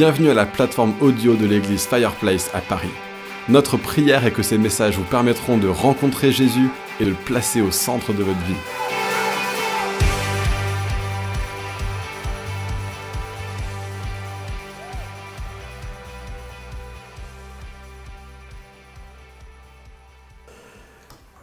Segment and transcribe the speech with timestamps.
[0.00, 2.88] Bienvenue à la plateforme audio de l'église Fireplace à Paris.
[3.50, 6.70] Notre prière est que ces messages vous permettront de rencontrer Jésus
[7.00, 8.54] et de le placer au centre de votre vie.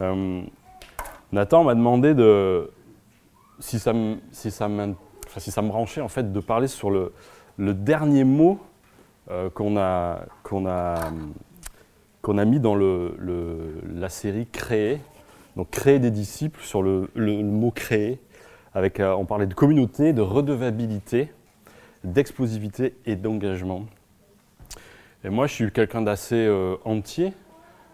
[0.01, 0.41] Euh,
[1.31, 2.71] Nathan m'a demandé de
[3.59, 7.13] si ça me si ça me branchait en fait de parler sur le,
[7.57, 8.59] le dernier mot
[9.29, 10.25] euh, qu'on a
[10.67, 11.09] a
[12.39, 13.15] a mis dans le,
[13.95, 14.99] la série créer.
[15.55, 18.19] Donc créer des disciples sur le, le- mot créer
[18.73, 21.31] avec euh, on parlait de communauté de redevabilité
[22.03, 23.85] d'explosivité et d'engagement.
[25.23, 27.33] Et moi je suis quelqu'un d'assez euh, entier.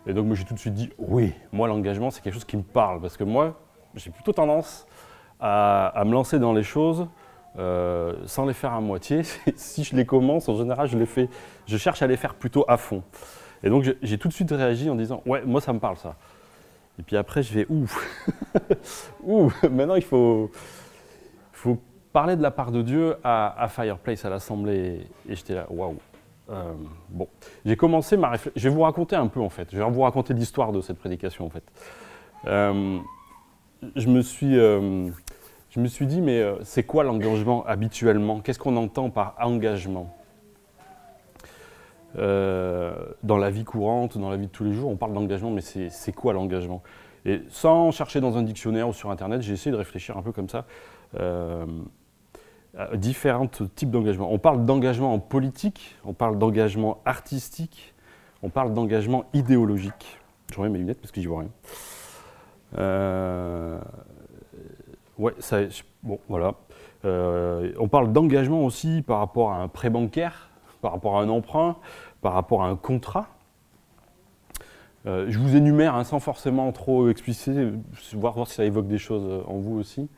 [0.05, 2.63] Et donc, j'ai tout de suite dit oui, moi, l'engagement, c'est quelque chose qui me
[2.63, 2.99] parle.
[2.99, 3.57] Parce que moi,
[3.95, 4.85] j'ai plutôt tendance
[5.39, 7.07] à, à me lancer dans les choses
[7.59, 9.21] euh, sans les faire à moitié.
[9.55, 11.29] si je les commence, en général, je les fais,
[11.67, 13.03] je cherche à les faire plutôt à fond.
[13.63, 16.15] Et donc, j'ai tout de suite réagi en disant ouais, moi, ça me parle, ça.
[16.99, 17.89] Et puis après, je vais ouh,
[19.23, 20.51] ouh, maintenant, il faut,
[21.51, 21.79] faut
[22.11, 25.07] parler de la part de Dieu à, à Fireplace, à l'Assemblée.
[25.27, 25.97] Et j'étais là, waouh.
[26.49, 26.73] Euh,
[27.09, 27.27] bon,
[27.65, 28.59] j'ai commencé ma réflexion.
[28.61, 29.69] Je vais vous raconter un peu en fait.
[29.71, 31.63] Je vais vous raconter l'histoire de cette prédication en fait.
[32.45, 32.99] Euh,
[33.95, 34.57] je me suis,
[35.73, 38.41] je me suis dit mais euh, c'est quoi l'engagement habituellement?
[38.41, 40.15] Qu'est-ce qu'on entend par engagement?
[42.19, 42.93] Euh,
[43.23, 45.61] Dans la vie courante, dans la vie de tous les jours, on parle d'engagement, mais
[45.61, 46.83] c'est quoi l'engagement?
[47.25, 50.31] Et sans chercher dans un dictionnaire ou sur internet, j'ai essayé de réfléchir un peu
[50.31, 50.65] comme ça.
[51.19, 51.65] Euh,
[52.77, 54.31] à différents types d'engagement.
[54.31, 57.93] On parle d'engagement en politique, on parle d'engagement artistique,
[58.41, 60.19] on parle d'engagement idéologique.
[60.51, 61.51] Je remets mes lunettes parce que j'y vois rien.
[62.77, 63.79] Euh,
[65.17, 65.33] ouais,
[66.03, 66.55] bon, voilà.
[67.05, 70.49] Euh, on parle d'engagement aussi par rapport à un prêt bancaire,
[70.81, 71.77] par rapport à un emprunt,
[72.21, 73.27] par rapport à un contrat.
[75.05, 77.71] Euh, je vous énumère hein, sans forcément trop expliciter,
[78.13, 80.09] voir, voir si ça évoque des choses euh, en vous aussi.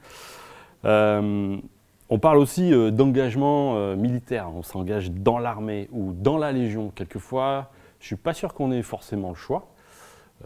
[2.08, 4.52] On parle aussi d'engagement militaire.
[4.56, 6.92] On s'engage dans l'armée ou dans la légion.
[6.94, 9.70] Quelquefois, je suis pas sûr qu'on ait forcément le choix.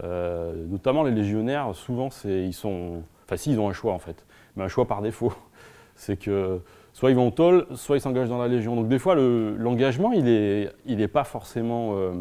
[0.02, 4.24] Notamment les légionnaires, souvent, ils sont, enfin, si ils ont un choix en fait,
[4.56, 5.32] mais un choix par défaut.
[5.94, 6.60] C'est que
[6.92, 8.74] soit ils vont au tôle, soit ils s'engagent dans la légion.
[8.74, 12.12] Donc des fois, le- l'engagement, il est, il est pas forcément, euh,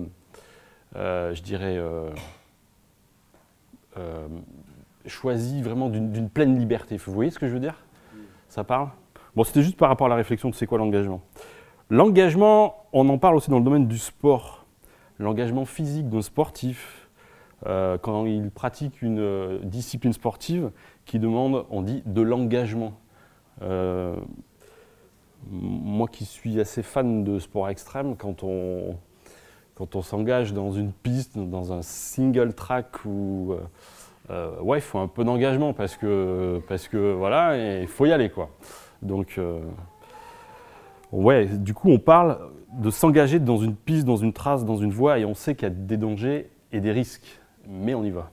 [0.97, 2.09] euh, je dirais, euh,
[5.05, 6.97] choisi vraiment d'une pleine liberté.
[6.97, 7.75] Vous voyez ce que je veux dire?
[8.47, 8.89] Ça parle?
[9.35, 11.21] Bon, c'était juste par rapport à la réflexion de c'est quoi l'engagement.
[11.89, 14.65] L'engagement, on en parle aussi dans le domaine du sport.
[15.19, 17.09] L'engagement physique d'un sportif,
[17.65, 20.71] quand il pratique une discipline sportive
[21.09, 22.93] qui demande, on dit, de l'engagement.
[23.63, 24.15] Euh,
[25.49, 28.95] moi qui suis assez fan de sport extrême, quand on,
[29.73, 33.59] quand on s'engage dans une piste, dans un single track ou euh,
[34.29, 38.11] euh, ouais, il faut un peu d'engagement parce que, parce que voilà, il faut y
[38.11, 38.51] aller quoi.
[39.01, 39.39] Donc,
[41.11, 42.37] ouais, du coup, on parle
[42.73, 45.67] de s'engager dans une piste, dans une trace, dans une voie, et on sait qu'il
[45.67, 48.29] y a des dangers et des risques, mais on y va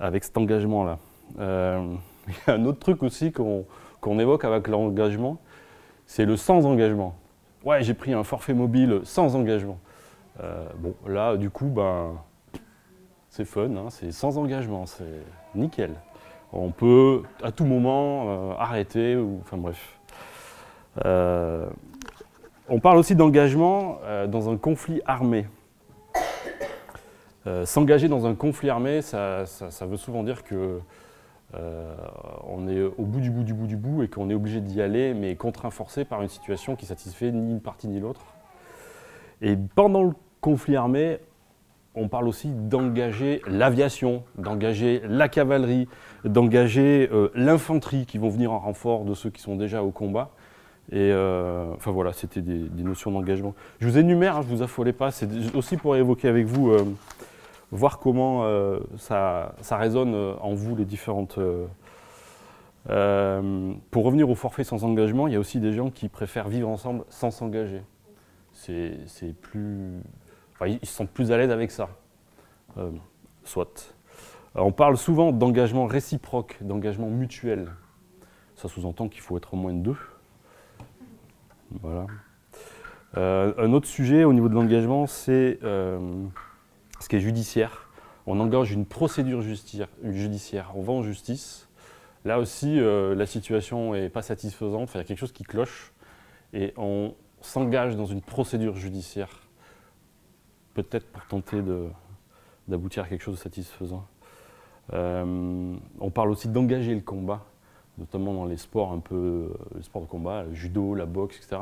[0.00, 0.92] avec cet engagement-là.
[0.92, 1.07] Euh,
[1.38, 5.38] il y a un autre truc aussi qu'on évoque avec l'engagement,
[6.06, 7.14] c'est le sans engagement.
[7.64, 9.78] Ouais, j'ai pris un forfait mobile sans engagement.
[10.40, 12.12] Euh, bon, là, du coup, ben,
[13.28, 15.22] c'est fun, hein, c'est sans engagement, c'est
[15.54, 15.94] nickel.
[16.52, 19.98] On peut à tout moment euh, arrêter, ou, enfin bref.
[21.04, 21.66] Euh,
[22.68, 25.46] on parle aussi d'engagement euh, dans un conflit armé.
[27.46, 30.80] Euh, S'engager dans un conflit armé, ça- ça veut souvent dire que
[31.54, 31.94] euh,
[32.46, 34.82] on est au bout du bout du bout du bout et qu'on est obligé d'y
[34.82, 38.20] aller, mais contraint forcé par une situation qui satisfait ni une partie ni l'autre.
[39.40, 41.18] Et pendant le conflit armé,
[41.94, 45.88] on parle aussi d'engager l'aviation, d'engager la cavalerie,
[46.24, 50.30] d'engager euh, l'infanterie qui vont venir en renfort de ceux qui sont déjà au combat.
[50.90, 53.54] Et euh, enfin voilà, c'était des, notions d'engagement.
[53.80, 56.72] Je vous énumère, hein, je vous affolez pas, c'est aussi pour évoquer avec vous,
[57.70, 61.38] voir comment euh, ça, ça résonne euh, en vous les différentes.
[62.88, 66.48] euh, pour revenir au forfait sans engagement, il y a aussi des gens qui préfèrent
[66.48, 67.82] vivre ensemble sans s'engager.
[68.52, 68.98] C'est
[69.40, 70.00] plus.
[70.54, 71.88] Enfin, ils se sentent plus à l'aise avec ça.
[73.44, 73.94] Soit.
[74.54, 77.70] On parle souvent d'engagement réciproque, d'engagement mutuel.
[78.56, 79.96] Ça sous-entend qu'il faut être au moins de deux.
[81.82, 82.06] Voilà.
[83.14, 85.60] Un autre sujet au niveau de l'engagement, c'est
[87.08, 87.88] ce qui est judiciaire.
[88.26, 91.66] On engage une procédure judiciaire, on va en justice.
[92.26, 95.94] Là aussi, euh, la situation n'est pas satisfaisante, il y a quelque chose qui cloche.
[96.52, 99.30] Et on, s'engage dans une procédure judiciaire,
[100.74, 101.62] peut-être pour tenter
[102.66, 104.04] d'aboutir à quelque chose de satisfaisant.
[104.92, 107.46] Euh, on parle aussi d'engager le combat,
[107.96, 111.58] notamment dans les sports un peu, les sports de combat, le judo, la boxe, etc.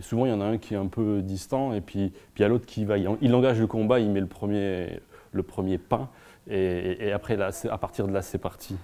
[0.00, 2.42] souvent, il y en a un qui est un peu distant, et puis, puis il
[2.42, 2.98] y a l'autre qui va.
[2.98, 5.00] Il, engage le combat, il met le premier,
[5.32, 6.08] le premier pain,
[6.50, 8.76] et, après, là, à partir de là, c'est parti.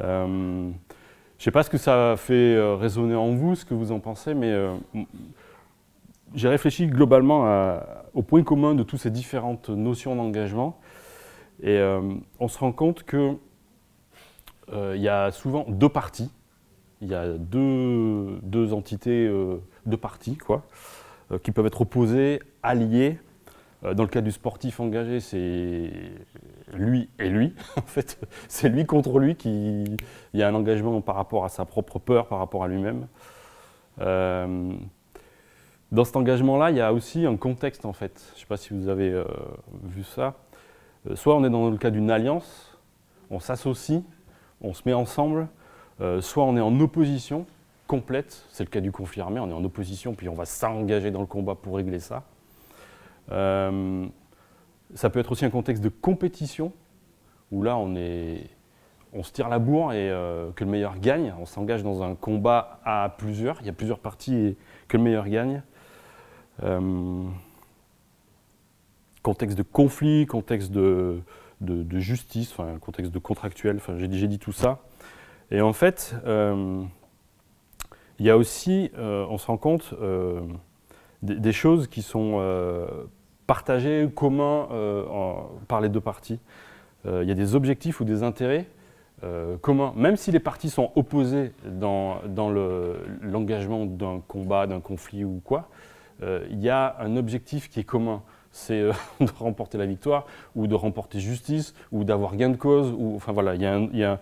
[0.00, 0.70] Euh,
[1.38, 3.92] je ne sais pas ce que ça fait euh, résonner en vous, ce que vous
[3.92, 4.54] en pensez, mais
[6.34, 7.80] j'ai réfléchi globalement
[8.14, 10.78] au point commun de toutes ces différentes notions d'engagement.
[11.62, 13.36] Et euh, on se rend compte qu'il
[14.72, 16.30] euh, y a souvent deux parties.
[17.02, 20.62] Il y a deux, deux entités, euh, deux parties, quoi,
[21.42, 23.18] qui peuvent être opposées, alliées.
[23.82, 25.90] Dans le cas du sportif engagé, c'est
[26.72, 27.54] lui et lui.
[27.76, 29.84] En fait, c'est lui contre lui qui.
[30.32, 33.06] Il y a un engagement par rapport à sa propre peur, par rapport à lui-même.
[33.98, 38.24] Dans cet engagement-là, il y a aussi un contexte en fait.
[38.30, 39.22] Je ne sais pas si vous avez
[39.84, 40.34] vu ça.
[41.10, 42.78] Euh, soit on est dans le cas d'une alliance,
[43.30, 44.02] on s'associe,
[44.60, 45.44] on se met ensemble, euh,
[46.20, 47.46] soit on est en opposition
[47.86, 51.10] complète, c'est le cas du conflit armé, on est en opposition, puis on va s'engager
[51.10, 52.24] dans le combat pour régler ça.
[53.30, 54.06] Euh,
[54.94, 56.72] ça peut être aussi un contexte de compétition,
[57.52, 58.50] où là on, est,
[59.12, 60.08] on se tire la bourre et
[60.56, 64.00] que le meilleur gagne, on s'engage dans un combat à plusieurs, il y a plusieurs
[64.00, 64.56] parties et
[64.88, 65.62] que le meilleur gagne
[69.26, 71.20] contexte de conflit, contexte de,
[71.94, 74.78] justice, contexte de contractuel, j'ai, dit tout ça.
[75.50, 76.82] Et en fait, euh,
[78.18, 80.40] il y a aussi, euh, on se rend compte, euh,
[81.22, 82.40] des, choses qui sont
[83.46, 84.68] partagées, communs
[85.66, 86.38] par les deux parties.
[87.04, 88.66] il y a des objectifs ou des intérêts
[89.62, 95.40] communs, même si les parties sont opposées dans, dans l'engagement d'un combat, d'un conflit ou
[95.42, 95.68] quoi,
[96.22, 98.22] il y a un objectif qui est commun
[98.56, 98.82] c'est
[99.20, 103.32] de remporter la victoire, ou de remporter justice, ou d'avoir gain de cause, ou enfin
[103.32, 104.20] voilà, il y a,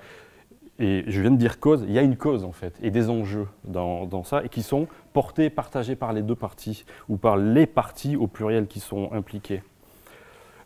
[0.78, 3.08] et je viens de dire cause, il y a une cause en fait, et des
[3.08, 7.66] enjeux dans, ça, et qui sont portés, partagés par les deux parties, ou par les
[7.66, 9.62] parties au pluriel qui sont impliquées.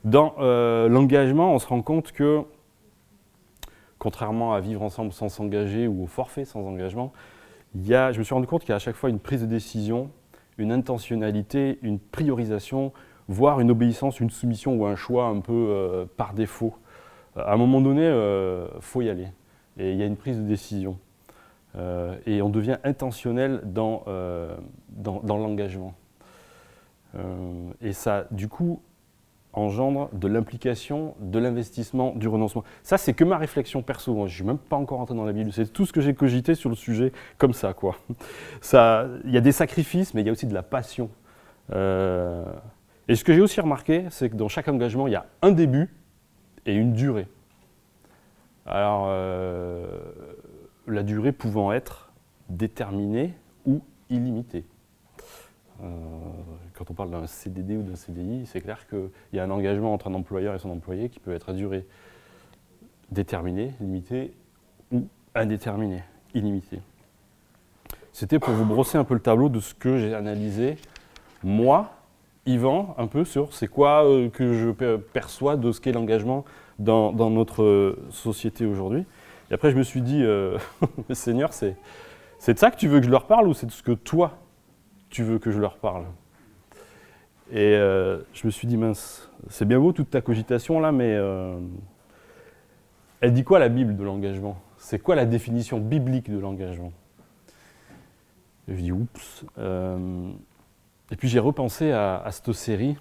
[0.05, 2.43] Dans euh, l'engagement, on se rend compte que,
[3.99, 7.13] contrairement à vivre ensemble sans s'engager, ou au forfait sans engagement,
[7.75, 9.19] il y a, je me suis rendu compte qu'il y a à chaque fois une
[9.19, 10.11] prise de décision,
[10.57, 12.93] une intentionnalité, une priorisation,
[13.29, 16.75] voire une obéissance, une soumission ou un choix un peu euh, par défaut.
[17.37, 19.29] À un moment donné, il euh, faut y aller.
[19.79, 20.99] Et il y a une prise de décision.
[21.77, 24.05] Euh, et on devient intentionnel dans,
[24.91, 25.95] dans, dans l'engagement.
[27.81, 28.81] et ça, du coup,
[29.53, 32.65] engendre de l'implication, de l'investissement, du renoncement.
[32.83, 34.15] Ça, c'est que ma réflexion perso.
[34.15, 35.53] Je ne suis même pas encore entré dans la Bible.
[35.53, 37.73] C'est tout ce que j'ai cogité sur le sujet comme ça.
[37.73, 37.97] quoi.
[38.73, 41.11] Il y a des sacrifices, mais il y a aussi de la passion.
[43.09, 45.51] Et ce que j'ai aussi remarqué, c'est que dans chaque engagement, il y a un
[45.51, 45.91] début
[46.67, 47.27] et une durée.
[48.71, 49.87] Alors, euh,
[50.87, 52.13] la durée pouvant être
[52.51, 53.33] déterminée
[53.65, 53.81] ou
[54.11, 54.67] illimitée.
[55.83, 55.87] Euh,
[56.75, 59.95] quand on parle d'un CDD ou d'un CDI, c'est clair qu'il y a un engagement
[59.95, 61.87] entre un employeur et son employé qui peut être à durée
[63.11, 64.35] déterminée, limitée
[64.93, 66.05] ou indéterminée,
[66.35, 66.83] illimitée.
[68.13, 70.77] C'était pour vous brosser un peu le tableau de ce que j'ai analysé,
[71.43, 71.95] moi,
[72.45, 76.45] Yvan un peu sur c'est quoi euh, que je perçois de ce qu'est l'engagement
[76.79, 79.05] dans, notre euh, société aujourd'hui.
[79.51, 80.59] Et après, je me suis dit, euh,
[81.11, 81.77] Seigneur, c'est,
[82.47, 84.39] de ça que tu veux que je leur parle ou c'est de ce que toi,
[85.11, 86.05] tu veux que je leur parle?
[87.51, 87.77] Et
[88.35, 91.17] je me suis dit, mince, c'est bien beau toute ta cogitation là, mais
[93.23, 94.59] elle dit quoi la Bible de l'engagement?
[94.77, 96.93] C'est quoi la définition biblique de l'engagement?
[98.69, 99.47] Je dis, oups.
[101.11, 102.97] Et puis j'ai repensé à, cette série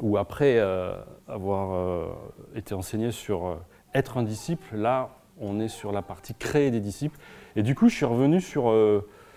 [0.00, 0.94] où après euh,
[1.28, 2.06] avoir euh,
[2.54, 3.56] été enseigné sur euh,
[3.94, 7.18] être un disciple, là on est sur la partie créer des disciples.
[7.56, 8.74] Et du coup je suis revenu sur,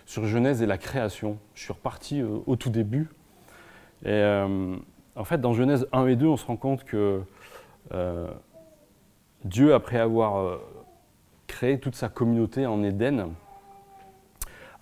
[0.06, 1.40] sur Genèse et la création.
[1.56, 3.10] Je suis reparti au tout début.
[4.06, 4.22] Et
[5.16, 7.22] en fait dans Genèse 1 et 2 on se rend compte que
[9.46, 10.60] Dieu après avoir
[11.48, 13.30] créé toute sa communauté en Éden,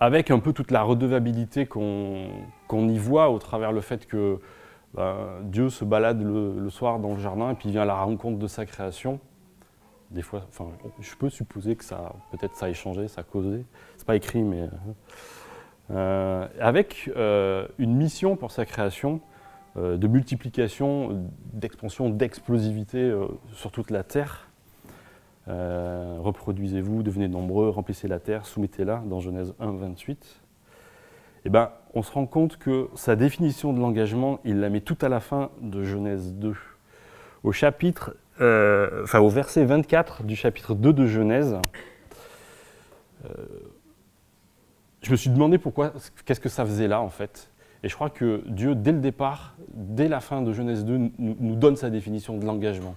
[0.00, 4.40] avec un peu toute la redevabilité qu'on y voit au travers le fait que
[4.94, 8.38] ben, Dieu se balade le, soir dans le jardin et puis vient à la rencontre
[8.38, 9.20] de sa création.
[10.10, 10.66] Des fois, enfin,
[11.00, 13.64] je peux supposer que ça, peut-être ça a échangé, ça a causé.
[13.96, 14.68] C'est pas écrit, mais
[15.90, 19.20] euh, avec euh, une mission pour sa création
[19.78, 23.14] euh, de multiplication, d'expansion, d'explosivité
[23.54, 24.52] sur toute la terre.
[25.48, 30.40] Euh, reproduisez-vous, devenez nombreux, remplissez la terre, soumettez-la, dans Genèse 1, 28.
[31.44, 34.96] eh ben, on se rend compte que sa définition de l'engagement, il la met tout
[35.02, 36.54] à la fin de Genèse 2.
[37.42, 41.58] Au chapitre, euh, enfin au verset 24 du chapitre 2 de Genèse,
[43.24, 43.28] euh,
[45.02, 45.92] je me suis demandé pourquoi,
[46.24, 47.50] qu'est-ce que ça faisait là en fait.
[47.82, 51.12] Et je crois que Dieu, dès le départ, dès la fin de Genèse 2, nous,
[51.18, 52.94] nous donne sa définition de l'engagement.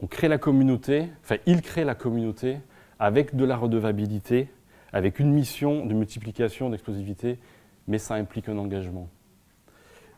[0.00, 2.58] On crée la communauté, enfin il crée la communauté
[2.98, 4.48] avec de la redevabilité,
[4.92, 7.38] avec une mission de multiplication, d'explosivité,
[7.86, 9.08] mais ça implique un engagement.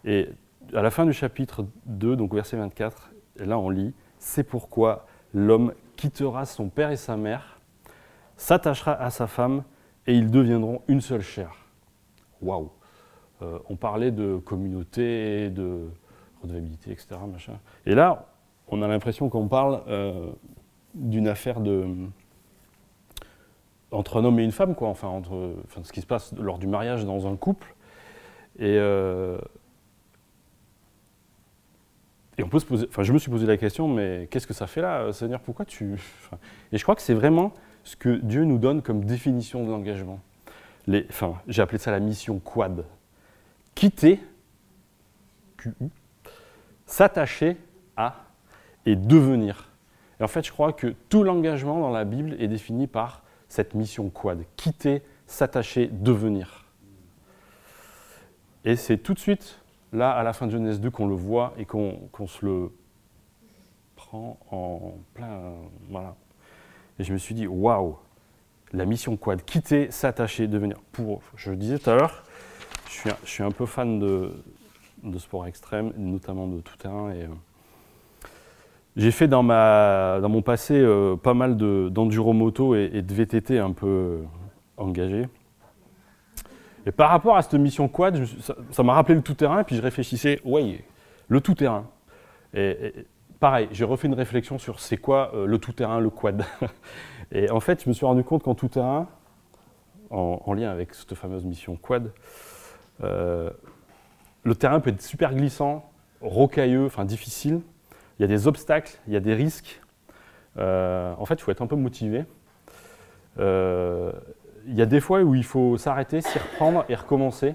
[0.05, 0.29] Et
[0.75, 5.73] à la fin du chapitre 2, donc verset 24, là on lit, c'est pourquoi l'homme
[5.97, 7.61] quittera son père et sa mère,
[8.37, 9.65] s'attachera à sa femme,
[10.07, 11.57] et ils deviendront une seule chair.
[12.43, 12.71] Waouh
[13.43, 15.89] euh, On parlait de communauté, de
[16.43, 17.17] redevabilité, etc.
[17.31, 17.59] Machin.
[17.87, 18.27] Et là,
[18.69, 20.31] on a l'impression qu'on parle euh,
[20.95, 21.87] d'une affaire de,
[23.91, 26.59] entre un homme et une femme, quoi, enfin, entre, enfin, ce qui se passe lors
[26.59, 27.75] du mariage dans un couple.
[28.59, 29.39] Et, euh,
[32.39, 34.55] et on peut se poser, enfin, je me suis posé la question, mais qu'est-ce que
[34.55, 35.95] ça fait là, Seigneur Pourquoi tu.
[36.73, 37.53] Et je crois que c'est vraiment
[37.85, 40.21] ce que Dieu nous donne comme définition de l'engagement.
[41.09, 42.85] Enfin, j'ai appelé ça la mission quad.
[43.75, 44.21] Quitter,
[46.87, 47.57] s'attacher
[47.97, 48.17] à
[48.87, 49.71] et devenir.
[50.21, 53.75] Et en fait, je crois que tout l'engagement dans la Bible est défini par cette
[53.75, 56.67] mission quad, quitter, s'attacher, devenir.
[58.65, 59.61] Et c'est tout de suite,
[59.93, 62.73] là, à la fin de Genèse 2, qu'on le voit et qu'on se le
[63.95, 65.55] prend en plein.
[65.89, 66.17] Voilà.
[66.99, 67.97] Et je me suis dit, waouh,
[68.73, 70.79] la mission quad, quitter, s'attacher, devenir.
[70.93, 72.25] Pour, je le disais tout à l'heure,
[72.89, 74.33] je suis, un peu fan de,
[75.03, 77.11] de sport extrême, notamment de tout terrain.
[77.11, 77.29] Euh,
[78.97, 83.59] j'ai fait dans, ma, dans mon passé euh, pas mal d'enduro moto et, de VTT
[83.59, 84.23] un peu euh,
[84.79, 85.29] engagé.
[86.87, 88.25] Et par rapport à cette mission quad,
[88.71, 90.85] ça m'a rappelé le tout-terrain, et puis je réfléchissais, ouais,
[91.29, 91.87] le tout-terrain.
[92.55, 92.95] Et,
[93.39, 96.45] pareil, j'ai refait une réflexion sur c'est quoi euh, le tout-terrain, le quad.
[97.33, 99.09] et en fait, je me suis rendu compte qu'en tout-terrain,
[100.09, 102.13] en, en, lien avec cette fameuse mission quad,
[103.01, 105.91] le terrain peut être super glissant,
[106.23, 107.61] rocailleux, enfin difficile
[108.19, 109.81] il y a des obstacles, il y a des risques.
[110.59, 112.25] Euh, en fait, il faut être un peu motivé.
[113.39, 114.13] Euh,
[114.67, 117.55] il y a des fois où il faut s'arrêter, s'y reprendre et recommencer.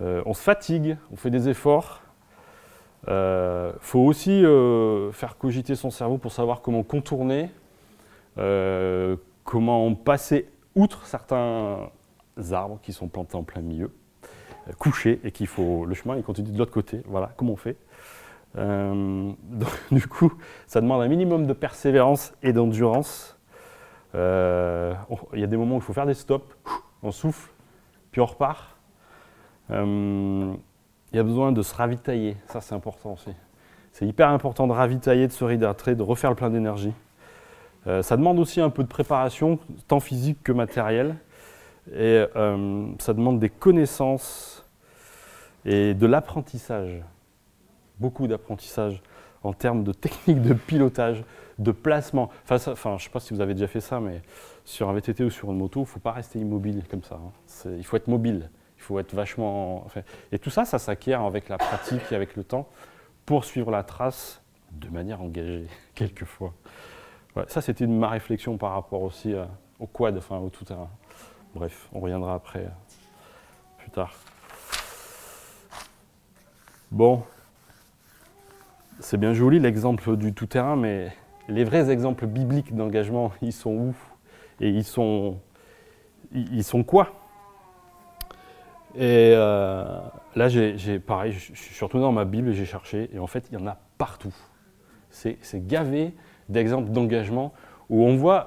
[0.00, 2.02] Euh, on se fatigue, on fait des efforts.
[3.08, 4.44] Il faut aussi
[5.12, 7.50] faire cogiter son cerveau pour savoir comment contourner,
[9.44, 11.90] comment passer outre certains
[12.52, 13.90] arbres qui sont plantés en plein milieu,
[14.78, 17.02] couchés et qu'il faut le chemin il continue de l'autre côté.
[17.06, 17.76] Voilà, comment on fait
[18.58, 19.32] euh,
[19.90, 20.32] du coup,
[20.66, 23.38] ça demande un minimum de persévérance et d'endurance.
[24.14, 24.94] Euh,
[25.32, 26.54] il y a des moments où il faut faire des stops,
[27.02, 27.50] on souffle,
[28.10, 28.76] puis on repart.
[29.70, 30.54] Euh,
[31.12, 33.30] il y a besoin de se ravitailler, ça c'est important aussi.
[33.92, 36.94] C'est hyper important de ravitailler, de se réhydrater, de refaire le plein d'énergie.
[37.84, 41.16] ça demande aussi un peu de préparation, tant physique que matérielle.
[41.94, 42.24] Et
[42.98, 44.64] ça demande des connaissances
[45.66, 47.02] et de l'apprentissage
[47.98, 49.02] beaucoup d'apprentissage
[49.42, 51.24] en termes de technique de pilotage,
[51.58, 52.30] de placement.
[52.48, 54.22] Enfin, je ne sais pas si vous avez déjà fait ça, mais
[54.64, 57.16] sur un VTT ou sur une moto, il ne faut pas rester immobile comme ça.
[57.16, 57.70] Hein.
[57.76, 59.86] Il faut être mobile, il faut être vachement...
[60.30, 62.68] et tout ça, ça s'acquiert avec la pratique et avec le temps
[63.26, 66.54] pour suivre la trace de manière engagée, quelquefois.
[67.48, 69.44] ça, c'était ma réflexion par rapport aussi euh,
[69.78, 70.88] au quad, enfin au tout-terrain.
[71.54, 72.66] Bref, on reviendra après,
[73.78, 74.14] plus tard.
[76.90, 77.22] Bon,
[79.00, 81.12] c'est bien joli l'exemple du tout-terrain, mais
[81.48, 83.94] les vrais exemples bibliques d'engagement, ils sont où
[84.60, 85.38] Et ils sont,
[86.32, 87.12] ils sont quoi?
[88.94, 89.98] Et euh,
[90.36, 93.46] là, j'ai, pareil, je suis surtout dans ma Bible et j'ai cherché, et en fait,
[93.50, 94.34] il y en a partout.
[95.10, 96.14] C'est, gavé
[96.48, 97.52] d'exemples d'engagement
[97.90, 98.46] où on voit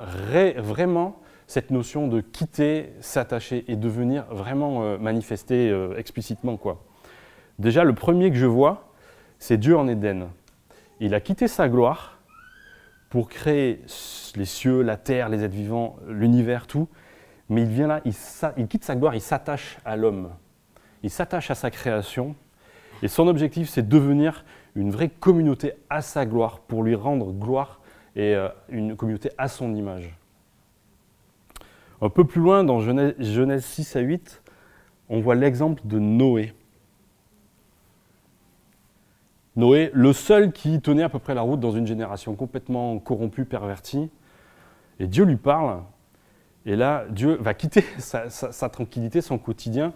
[0.57, 6.57] vraiment cette notion de quitter, s'attacher et devenir vraiment euh, manifesté euh, explicitement.
[6.57, 6.83] Quoi.
[7.59, 8.89] Déjà, le premier que je vois,
[9.39, 10.29] c'est Dieu en Éden.
[10.99, 12.19] Il a quitté sa gloire
[13.09, 13.81] pour créer
[14.35, 16.87] les cieux, la terre, les êtres vivants, l'univers, tout.
[17.49, 20.31] Mais il vient là, il, quitte sa gloire, il s'attache à l'homme.
[21.03, 22.35] Il s'attache à sa création.
[23.03, 27.31] Et son objectif, c'est de devenir une vraie communauté à sa gloire, pour lui rendre
[27.31, 27.81] gloire
[28.15, 30.17] et euh, une communauté à son image.
[32.01, 34.41] Un peu plus loin, dans Genèse 6 à 8,
[35.09, 36.53] on voit l'exemple de Noé.
[39.55, 43.45] Noé, le seul qui tenait à peu près la route dans une génération complètement corrompue,
[43.45, 44.09] pervertie.
[44.99, 45.81] Et Dieu lui parle
[46.65, 49.93] Et là, Dieu va quitter sa, tranquillité, son quotidien,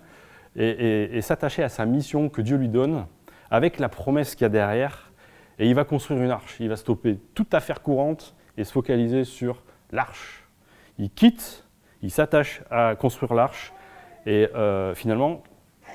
[0.55, 3.05] et, s'attacher à sa mission que Dieu lui donne,
[3.51, 5.11] avec la promesse qu'il y a derrière,
[5.57, 6.57] et il va construire une arche.
[6.59, 9.61] Il va stopper toute affaire courante et se focaliser sur
[9.91, 10.45] l'arche.
[10.97, 11.65] Il quitte,
[12.01, 13.73] il s'attache à construire l'arche,
[14.25, 15.43] et euh, finalement,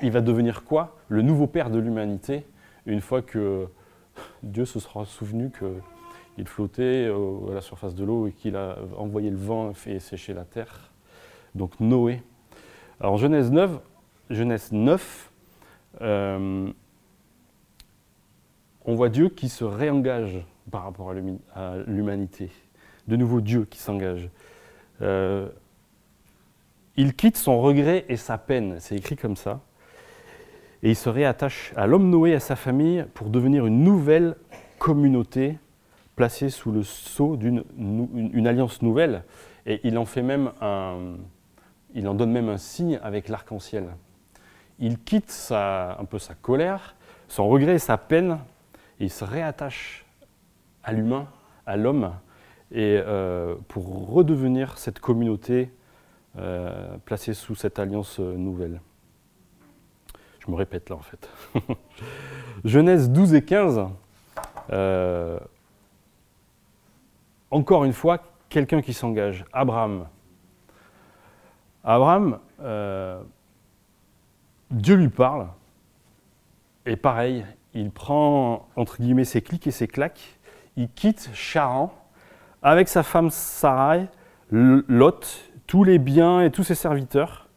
[0.03, 0.97] il va devenir quoi?
[1.09, 2.45] Le nouveau père de l'humanité,
[2.85, 3.67] une fois que
[4.43, 7.09] Dieu se sera souvenu qu'il flottait
[7.49, 10.91] à la surface de l'eau et qu'il a envoyé le vent et sécher la terre.
[11.53, 12.21] Donc Noé.
[12.99, 13.79] Alors Genèse 9,
[14.29, 15.31] Genèse 9
[16.01, 16.71] euh,
[18.85, 21.13] on voit Dieu qui se réengage par rapport à
[21.87, 22.51] l'humanité.
[23.07, 24.29] De nouveau Dieu qui s'engage.
[25.01, 25.49] Euh,
[26.95, 29.61] il quitte son regret et sa peine, c'est écrit comme ça
[30.85, 34.35] et il se réattache à l'homme Noé et à sa famille pour devenir une nouvelle
[34.77, 35.57] communauté
[36.15, 39.23] placée sous le sceau d'une une, alliance nouvelle.
[39.65, 41.15] Et il en fait même un,
[41.95, 43.87] il en donne même un signe avec l'arc-en-ciel.
[44.77, 46.95] Il quitte un peu sa colère,
[47.29, 48.37] son regret et sa peine,
[48.99, 50.05] et il se réattache
[50.83, 51.25] à l'humain,
[51.65, 52.11] à l'homme,
[52.71, 55.71] et euh, pour redevenir cette communauté
[56.37, 58.81] euh, placée sous cette alliance euh, nouvelle.
[60.45, 61.29] Je me répète là en fait.
[62.65, 63.87] Genèse 12 et 15.
[64.71, 65.39] Euh,
[67.51, 69.45] encore une fois, quelqu'un qui s'engage.
[69.53, 70.07] Abraham.
[71.83, 73.21] Abraham, euh,
[74.71, 75.47] Dieu lui parle.
[76.85, 80.37] Et pareil, il prend entre guillemets ses clics et ses claques.
[80.75, 81.93] Il quitte Charan
[82.61, 84.07] avec sa femme Sarai,
[84.51, 87.47] Lot, tous les biens et tous ses serviteurs.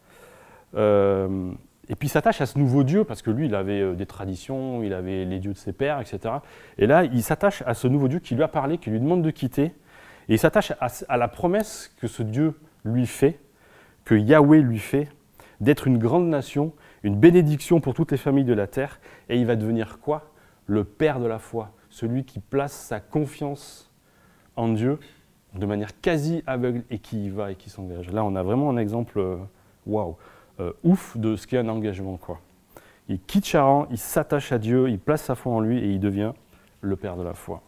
[0.75, 1.51] Euh,
[1.91, 4.07] et puis il s'attache à ce nouveau Dieu, parce que lui, il avait euh, des
[4.07, 6.35] traditions, il avait les dieux de ses pères, etc.
[6.77, 9.23] Et là, il s'attache à ce nouveau Dieu qui lui a parlé, qui lui demande
[9.23, 9.75] de quitter.
[10.29, 12.55] Et il s'attache à, la promesse que ce Dieu
[12.85, 13.41] lui fait,
[14.05, 15.09] que Yahweh lui fait,
[15.61, 19.01] d'être une grande nation, une bénédiction pour toutes les familles de la terre.
[19.31, 20.31] Et il va devenir quoi?
[20.67, 23.91] Le Père de la foi, celui qui place sa confiance
[24.57, 24.99] en Dieu
[25.55, 28.11] de manière quasi aveugle et qui y va et qui s'engage.
[28.13, 29.37] Là, on a vraiment un exemple, euh,
[29.87, 30.17] waouh.
[30.61, 32.17] Euh, ouf de ce qu'est un engagement.
[32.17, 32.41] Quoi.
[33.09, 36.01] Il quitte Charan, il s'attache à Dieu, il place sa foi en lui et il
[36.01, 36.33] devient
[36.81, 37.63] le père de la foi.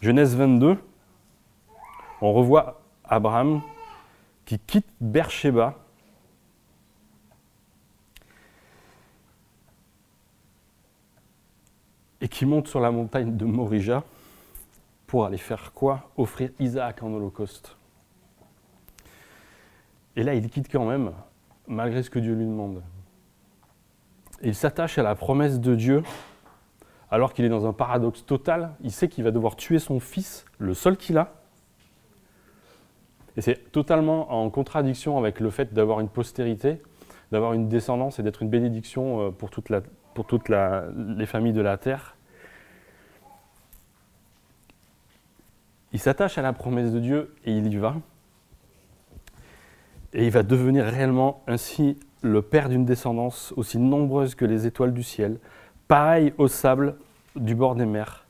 [0.00, 0.78] Genèse 22,
[2.20, 3.60] on revoit Abraham
[4.44, 5.74] qui quitte Beersheba
[12.20, 14.02] et qui monte sur la montagne de Morija
[15.06, 16.10] pour aller faire quoi?
[16.16, 17.76] Offrir Isaac en holocauste.
[20.16, 21.12] Et là, il quitte quand même
[21.66, 22.82] malgré ce que Dieu lui demande.
[24.42, 26.02] il s'attache à la promesse de Dieu
[27.10, 28.70] alors qu'il est dans un paradoxe total.
[28.80, 31.34] Il sait qu'il va devoir tuer son fils, le seul qu'il a.
[33.36, 36.80] Et c'est totalement en contradiction avec le fait d'avoir une postérité,
[37.30, 39.68] d'avoir une descendance et d'être une bénédiction euh, pour toutes
[40.48, 42.16] les familles de la terre.
[45.92, 47.96] Il s'attache à la promesse de Dieu et il y va.
[50.14, 54.92] Et il va devenir réellement ainsi le père d'une descendance aussi nombreuse que les étoiles
[54.92, 55.38] du ciel,
[55.88, 56.96] pareil au sable
[57.36, 58.26] du bord des mers.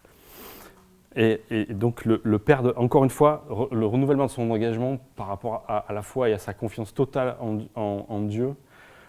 [1.14, 1.40] Et,
[1.71, 6.01] donc le, père, encore une fois, le renouvellement de son engagement par rapport à, la
[6.01, 7.37] foi et à sa confiance totale
[7.77, 8.55] en, Dieu,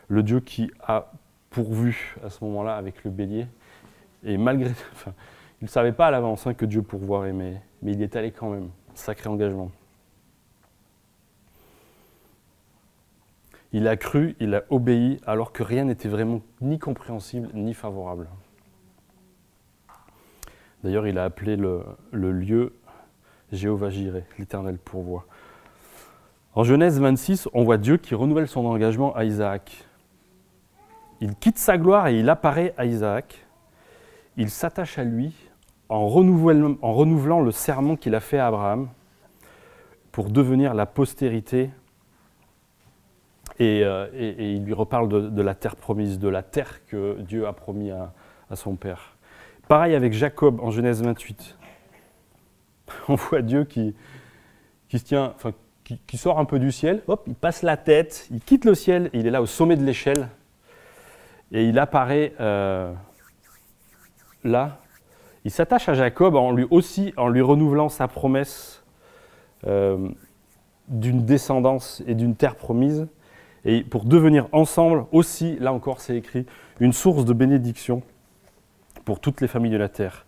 [0.10, 1.12] le Dieu qui a
[1.50, 3.48] pourvu à ce moment-là avec le bélier.
[4.26, 5.14] Et malgré, enfin,
[5.62, 8.32] il ne savait pas à l'avance hein, que Dieu pourvoirait, mais, mais il est allé
[8.32, 8.70] quand même.
[8.96, 9.72] Sacré engagement.
[13.74, 18.30] Il a cru, il a obéi, alors que rien n'était vraiment ni compréhensible ni favorable.
[20.84, 22.74] D'ailleurs, il a appelé le, lieu
[23.52, 25.26] Jéhovah Jireh, l'Éternel pourvoit.
[26.54, 29.86] En Genèse 26, on voit Dieu qui renouvelle son engagement à Isaac.
[31.20, 33.44] Il quitte sa gloire et il apparaît à Isaac.
[34.38, 35.34] Il s'attache à lui
[35.90, 38.90] en renouvelant, en renouvelant le serment qu'il a fait à Abraham
[40.12, 41.72] pour devenir la postérité
[43.62, 47.54] euh, et, il lui reparle de, la terre promise, de la terre que Dieu a
[47.54, 48.12] promis à,
[48.56, 49.16] son père.
[49.68, 51.58] Pareil avec Jacob en Genèse 28.
[53.08, 53.96] On voit Dieu qui,
[54.88, 59.10] qui sort un peu du ciel, hop, il passe la tête, il quitte le ciel,
[59.14, 60.30] il est là au sommet de l'échelle,
[61.52, 62.94] et il apparaît euh,
[64.44, 64.80] là.
[65.46, 68.84] Il s'attache à Jacob en lui aussi, en lui renouvelant sa promesse
[69.68, 70.10] euh,
[70.88, 73.08] d'une descendance et d'une terre promise
[73.66, 76.46] et pour devenir ensemble aussi, là encore c'est écrit,
[76.80, 78.04] une source de bénédiction
[79.06, 80.26] pour toutes les familles de la terre.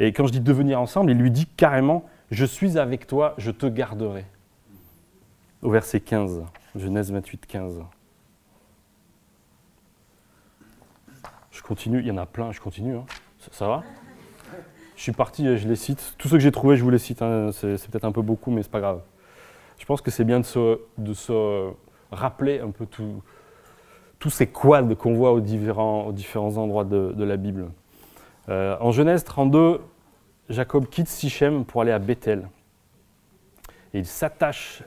[0.00, 3.50] Et quand je dis devenir ensemble, il lui dit carrément, je suis avec toi, je
[3.50, 4.24] te garderai.
[5.62, 6.42] au verset 15.
[6.74, 7.82] Genèse 28, 15.
[11.52, 12.96] Je continue, il y en a plein, je continue.
[12.96, 13.06] Hein.
[13.52, 13.84] Ça, va?
[14.96, 16.14] Je suis parti, je les cite.
[16.18, 17.22] Tous ceux que j'ai trouvés, je vous les cite.
[17.22, 17.50] Hein.
[17.52, 19.02] C'est, peut-être un peu beaucoup, mais c'est pas grave.
[19.78, 21.70] Je pense que c'est bien de de se
[22.14, 26.12] rappeler un peu tous ces quads qu'on voit aux différents,
[26.56, 27.70] endroits de, la Bible.
[28.48, 29.80] Euh, en Genèse 32,
[30.48, 32.48] Jacob quitte Sichem pour aller à Bethel.
[33.92, 34.82] Et il s'attache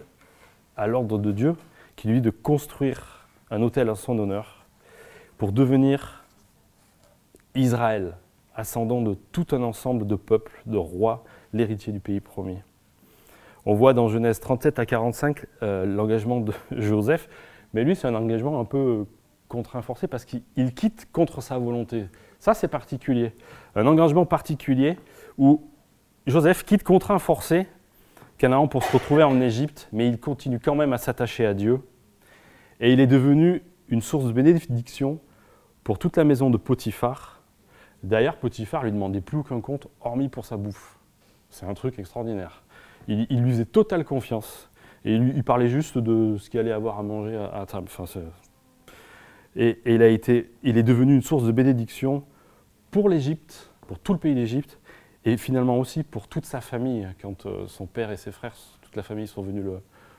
[0.75, 1.55] à l'ordre de Dieu
[1.95, 4.65] qui lui dit de construire un hôtel à son honneur
[5.37, 6.25] pour devenir
[7.55, 8.17] Israël,
[8.55, 12.59] ascendant de tout un ensemble de peuples, de rois, l'héritier du pays promis.
[13.69, 17.27] On voit dans Genèse 37 à 45 euh, l'engagement de Joseph,
[17.73, 19.05] mais lui c'est un engagement un peu
[19.49, 22.05] contraint forcé parce qu'il quitte contre sa volonté.
[22.39, 23.33] Ça c'est particulier.
[23.75, 24.97] Un engagement particulier
[25.37, 25.69] où
[26.27, 27.67] Joseph quitte contraint forcé
[28.37, 31.81] Canaan pour se retrouver en Égypte, mais il continue quand même à s'attacher à Dieu.
[32.79, 35.19] Et il est devenu une source de bénédiction
[35.83, 37.41] pour toute la maison de Potiphar.
[38.01, 40.97] D'ailleurs, Potiphar lui demandait plus aucun compte, hormis pour sa bouffe.
[41.49, 42.63] C'est un truc extraordinaire.
[43.07, 44.69] Il, lui faisait totale confiance.
[45.05, 47.87] Et il, parlait juste de ce qu'il allait avoir à manger à, table.
[49.55, 52.23] et, il, a été, il est devenu une source de bénédiction
[52.91, 54.79] pour l'Égypte, pour tout le pays d'Égypte,
[55.25, 58.95] et finalement aussi pour toute sa famille, quand euh, son père et ses frères, toute
[58.95, 59.65] la famille sont venus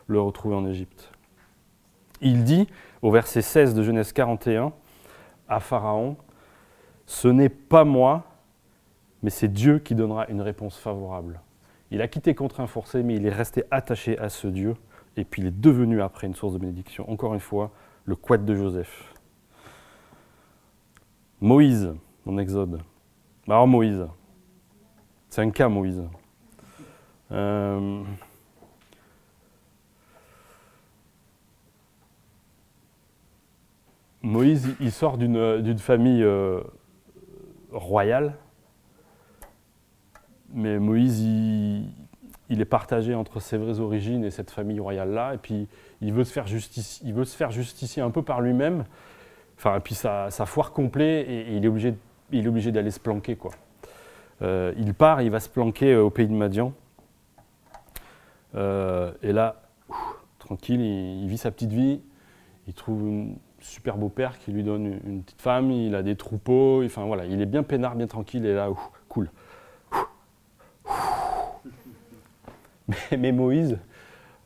[0.07, 1.11] le, retrouver en Égypte.
[2.20, 2.66] Il dit
[3.01, 4.72] au verset 16 de Genèse 41
[5.48, 6.16] à Pharaon,
[7.07, 8.24] Ce n'est pas moi,
[9.22, 11.40] mais c'est Dieu qui donnera une réponse favorable.
[11.90, 14.74] Il a quitté contraint forcé, mais il est resté attaché à ce Dieu,
[15.16, 17.11] et puis il est devenu après une source de bénédiction.
[17.11, 17.70] Encore une fois,
[18.05, 19.14] le quad de Joseph.
[21.40, 21.94] Moïse,
[22.27, 22.83] mon exode.
[23.46, 24.07] Alors Moïse,
[25.31, 26.03] c'est un cas, Moïse.
[27.31, 28.03] Euh,
[34.22, 36.61] Moïse, il sort d'une famille euh,
[37.72, 38.37] royale,
[40.53, 45.69] mais Moïse, il, est partagé entre ses vraies origines et cette famille royale-là, et puis
[46.01, 46.47] il veut se faire,
[47.51, 48.85] justicier un peu par lui-même,
[49.57, 51.95] enfin, et puis ça, foire complet, et, il est obligé,
[52.33, 53.53] il est obligé d'aller se planquer, quoi.
[54.41, 56.73] Euh, il part, il va se planquer euh, au pays de Madian.
[58.55, 59.63] Euh, et là,
[60.39, 62.01] tranquille, il, vit sa petite vie.
[62.67, 63.27] Il trouve un
[63.61, 65.71] super beau père qui lui donne une, petite femme.
[65.71, 66.85] Il a des troupeaux.
[66.85, 68.47] Enfin voilà, il est bien peinard, bien tranquille.
[68.47, 68.69] Et là,
[69.09, 69.31] cool.
[73.18, 73.79] Mais, Moïse,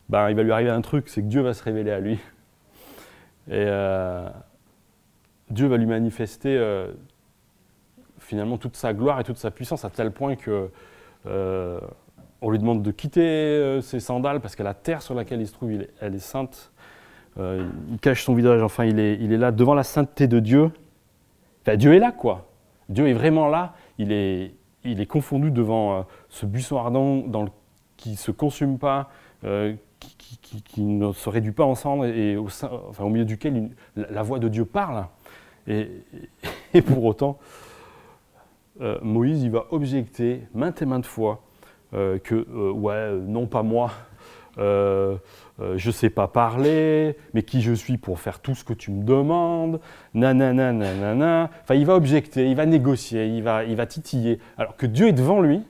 [0.08, 2.18] ben, il va lui arriver un truc, c'est que Dieu va se révéler à lui.
[3.50, 3.66] Et
[5.50, 6.58] Dieu va lui manifester
[8.22, 10.70] finalement toute sa gloire et toute sa puissance à tel point que
[11.26, 11.80] euh,
[12.40, 15.46] on lui demande de quitter euh, ses sandales parce que la terre sur laquelle il
[15.46, 16.72] se trouve, elle est sainte.
[17.38, 20.70] Euh, il cache son visage, enfin il est, là devant la sainteté de Dieu.
[21.76, 22.48] Dieu est là quoi.
[22.88, 23.74] Dieu est vraiment là.
[23.98, 27.50] Il est, il est confondu devant ce buisson ardent dans le,
[28.02, 29.10] qui ne se consume pas,
[30.64, 34.64] qui, ne se réduit pas en cendres et, au, milieu duquel la, voix de Dieu
[34.64, 35.06] parle.
[35.68, 37.38] Et, pour autant,
[38.80, 41.42] euh, Moïse il va objecter maintes et maintes fois
[41.94, 43.90] euh, que, euh, ouais, non pas moi,
[44.58, 45.18] je
[45.58, 49.04] ne sais pas parler, mais qui je suis pour faire tout ce que tu me
[49.04, 49.80] demandes,
[50.14, 51.50] nanana, nanana.
[51.62, 54.40] Enfin, il va objecter, il va négocier, il va titiller.
[54.58, 55.62] Alors que Dieu est devant lui,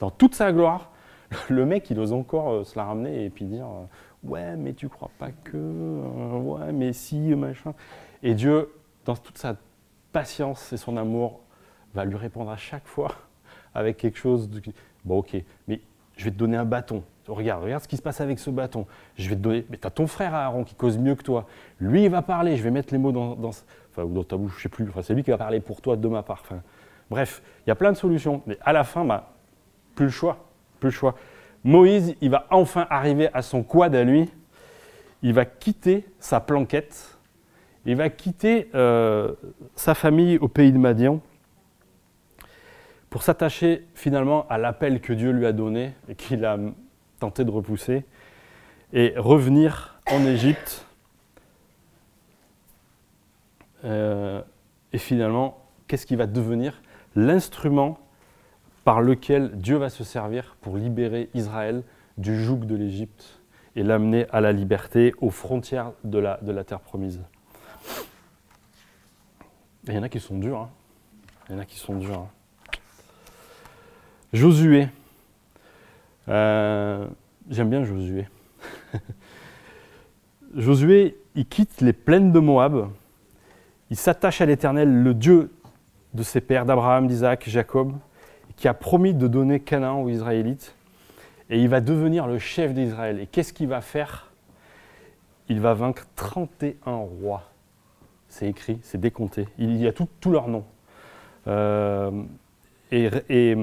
[0.00, 0.87] dans toute sa gloire,
[1.48, 3.66] le mec, il ose encore se la ramener et puis dire
[4.24, 5.56] Ouais, mais tu crois pas que.
[5.56, 7.74] ouais, mais si, machin.
[8.22, 8.72] Et Dieu,
[9.04, 9.56] dans toute sa
[10.12, 11.40] patience et son amour,
[11.94, 13.12] va lui répondre à chaque fois
[13.74, 14.60] avec quelque chose de...
[15.04, 15.36] Bon, ok,
[15.66, 15.80] mais
[16.16, 17.04] je vais te donner un bâton.
[17.28, 18.86] Regarde, regarde ce qui se passe avec ce bâton.
[19.16, 19.66] Je vais te donner...
[19.70, 21.46] Mais tu as ton frère Aaron qui cause mieux que toi.
[21.78, 22.56] Lui, il va parler.
[22.56, 24.88] Je vais mettre les mots dans, enfin, ou dans ta bouche, je sais plus.
[24.88, 26.40] Enfin, c'est lui qui va parler pour toi de ma part.
[26.40, 26.62] Enfin,
[27.10, 28.42] bref, il y a plein de solutions.
[28.46, 29.34] Mais à la fin, bah,
[29.94, 30.47] plus le choix.
[30.82, 30.90] Le.
[31.64, 34.30] Moïse, il va enfin arriver à son quad à lui.
[35.22, 37.18] Il va quitter sa planquette.
[37.84, 39.32] Il va quitter euh,
[39.74, 41.20] sa famille au pays de Madian
[43.10, 46.58] pour s'attacher finalement à l'appel que Dieu lui a donné et qu'il a
[47.18, 48.04] tenté de repousser,
[48.92, 50.86] et revenir en Égypte.
[53.84, 54.42] Euh,
[54.92, 56.80] et finalement, qu'est-ce qui va devenir?
[57.16, 57.98] L'instrument
[58.88, 61.82] par lequel Dieu va se servir pour libérer Israël
[62.16, 63.38] du joug de l'Égypte
[63.76, 67.20] et l'amener à la liberté, aux frontières de la, terre promise.
[69.86, 70.60] Il y en a qui sont durs.
[70.60, 70.70] Hein.
[71.50, 72.18] Il y en a qui sont durs.
[72.18, 72.28] Hein.
[74.32, 74.88] Josué.
[76.28, 77.06] Euh,
[77.50, 78.26] j'aime bien Josué.
[80.56, 82.88] Josué, il quitte les plaines de Moab,
[83.90, 85.52] il s'attache à l'Éternel, le Dieu
[86.14, 87.92] de ses pères, d'Abraham, d'Isaac, Jacob,
[88.58, 90.74] qui a promis de donner Canaan aux Israélites,
[91.48, 93.20] et il va devenir le chef d'Israël.
[93.20, 94.32] Et qu'est-ce qu'il va faire?
[95.48, 97.44] Il va vaincre 31 rois.
[98.28, 99.46] C'est écrit, c'est décompté.
[99.58, 100.64] Il y a tous leurs noms.
[101.46, 102.10] Euh,
[102.90, 103.54] et,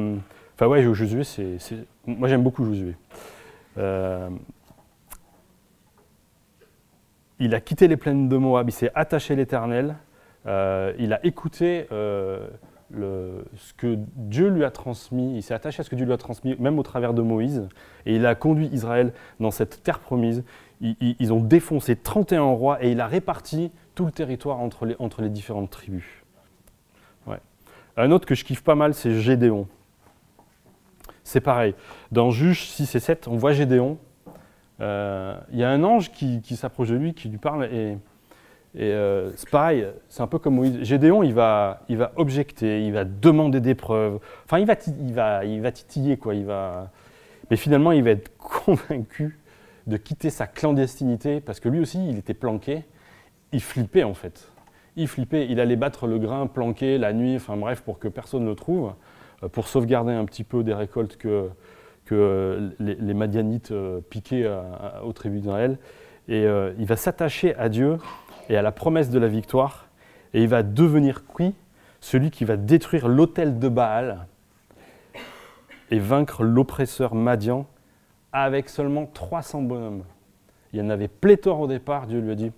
[0.55, 1.58] enfin ouais, Josué, c'est,
[2.08, 2.95] moi j'aime beaucoup Josué.
[3.77, 4.29] Euh,
[7.39, 9.97] il a quitté les plaines de Moab, il s'est attaché à l'Éternel,
[10.47, 11.86] euh, il a écouté
[12.91, 16.17] ce que Dieu lui a transmis, il s'est attaché à ce que Dieu lui a
[16.17, 17.67] transmis, même au travers de Moïse,
[18.06, 20.43] et il a conduit Israël dans cette terre promise.
[20.82, 25.69] Ils, ont défoncé 31 rois et il a réparti tout le territoire entre les, différentes
[25.69, 26.06] tribus.
[27.98, 29.67] Un autre que je kiffe pas mal, c'est Gédéon.
[31.24, 31.76] C'est pareil.
[32.12, 33.98] Dans Juge 6 et 7, on voit Gédéon.
[34.82, 37.98] Euh, il y a un ange qui, qui s'approche de lui, qui lui parle, et
[38.77, 39.31] et euh,
[40.09, 40.83] c'est un peu comme Moïse.
[40.83, 44.19] Gédéon, il va, il va objecter, il va demander des preuves.
[44.43, 46.35] Enfin, il va, il va, il va titiller, quoi.
[46.35, 46.91] Il va...
[47.49, 49.39] Mais finalement, il va être convaincu
[49.88, 52.83] de quitter sa clandestinité parce que lui aussi, il était planqué.
[53.53, 54.49] Il flippait, en fait.
[54.97, 55.47] Il flippait.
[55.49, 58.55] Il allait battre le grain planqué la nuit, enfin bref, pour que personne ne le
[58.55, 58.91] trouve,
[59.43, 61.49] euh, pour sauvegarder un petit peu des récoltes que,
[62.03, 64.51] que les, Madianites euh, piquaient
[65.01, 65.77] au tribut d'Israël.
[66.27, 66.43] Et
[66.79, 67.99] il va s'attacher à Dieu
[68.49, 69.88] et à la promesse de la victoire.
[70.34, 71.53] Et il va devenir qui?
[72.01, 74.27] Celui qui va détruire l'autel de Baal
[75.91, 77.65] et vaincre l'oppresseur Madian
[78.31, 80.03] avec seulement 300 bonhommes.
[80.73, 82.05] Il y en avait pléthore au départ.
[82.05, 82.51] Dieu lui a dit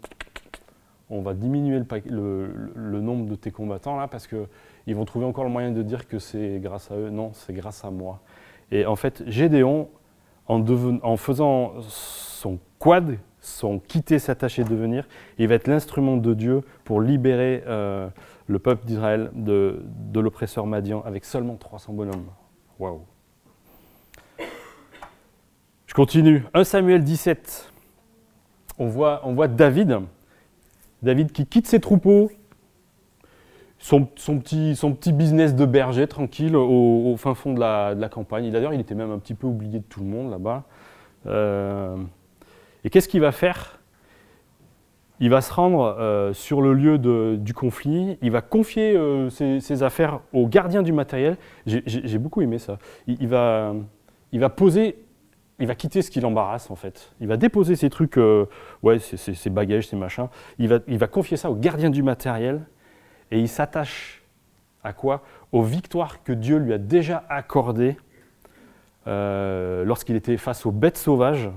[1.09, 5.49] on va diminuer le, nombre de tes combattants là parce qu'ils vont trouver encore le
[5.49, 7.09] moyen de dire que c'est grâce à eux.
[7.09, 8.19] Non, c'est grâce à moi.
[8.71, 9.87] Et en fait, Gédéon,
[10.47, 10.63] en,
[11.03, 15.07] en faisant son quad, sont quittés, s'attacher, devenir.
[15.37, 18.07] Il va être l'instrument de Dieu pour libérer euh,
[18.47, 19.81] le peuple d'Israël de,
[20.15, 22.27] l'oppresseur Madian avec seulement 300 bonhommes.
[22.79, 23.01] Waouh!
[25.85, 26.43] Je continue.
[26.53, 27.71] 1 Samuel 17.
[28.79, 29.99] On voit, on voit David.
[31.01, 32.29] David qui quitte ses troupeaux,
[33.77, 38.09] son, petit, son petit business de berger tranquille au, fin fond de la, de la
[38.09, 38.51] campagne.
[38.51, 40.63] D'ailleurs, il était même un petit peu oublié de tout le monde là-bas.
[41.27, 41.97] Euh,
[42.87, 43.81] et qu'est-ce qu'il va faire?
[45.19, 46.97] Il va se rendre euh, sur le lieu
[47.37, 51.35] du conflit, il va confier euh, ses, affaires au gardien du matériel.
[51.65, 52.77] J'ai beaucoup aimé ça.
[53.05, 53.73] Il, va,
[54.55, 55.03] poser,
[55.59, 57.11] il va quitter ce qui l'embarrasse en fait.
[57.19, 58.45] Il va déposer ses trucs, euh,
[58.83, 60.29] ouais, ses, bagages, ses machins.
[60.57, 62.61] Il va, il va confier ça au gardien du matériel
[63.31, 64.23] et il s'attache
[64.81, 65.23] à quoi?
[65.51, 67.97] Aux victoires que Dieu lui a déjà accordées
[69.05, 71.49] lorsqu'il était face aux bêtes sauvages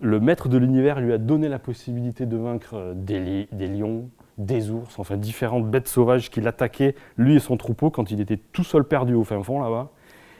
[0.00, 4.08] le maître de l'univers lui a donné la possibilité de vaincre euh, des, lions,
[4.38, 8.38] des ours, enfin différentes bêtes sauvages qui l'attaquaient, lui et son troupeau, quand il était
[8.38, 9.90] tout seul perdu au fin fond là-bas.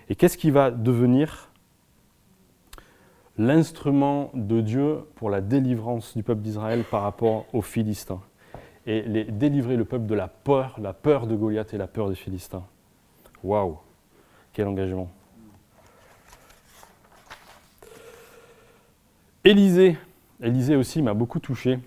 [0.08, 1.50] Et qu'est-ce qui va devenir
[3.38, 8.20] l'instrument de Dieu pour la délivrance du peuple d'Israël par rapport aux Philistins?
[8.86, 12.14] Et délivrer le peuple de la peur, la peur de Goliath et la peur des
[12.14, 12.64] Philistins.
[13.44, 13.76] Waouh
[14.52, 15.10] Quel engagement
[19.44, 19.96] Élisée,
[20.42, 21.78] Élisée aussi m'a beaucoup touché.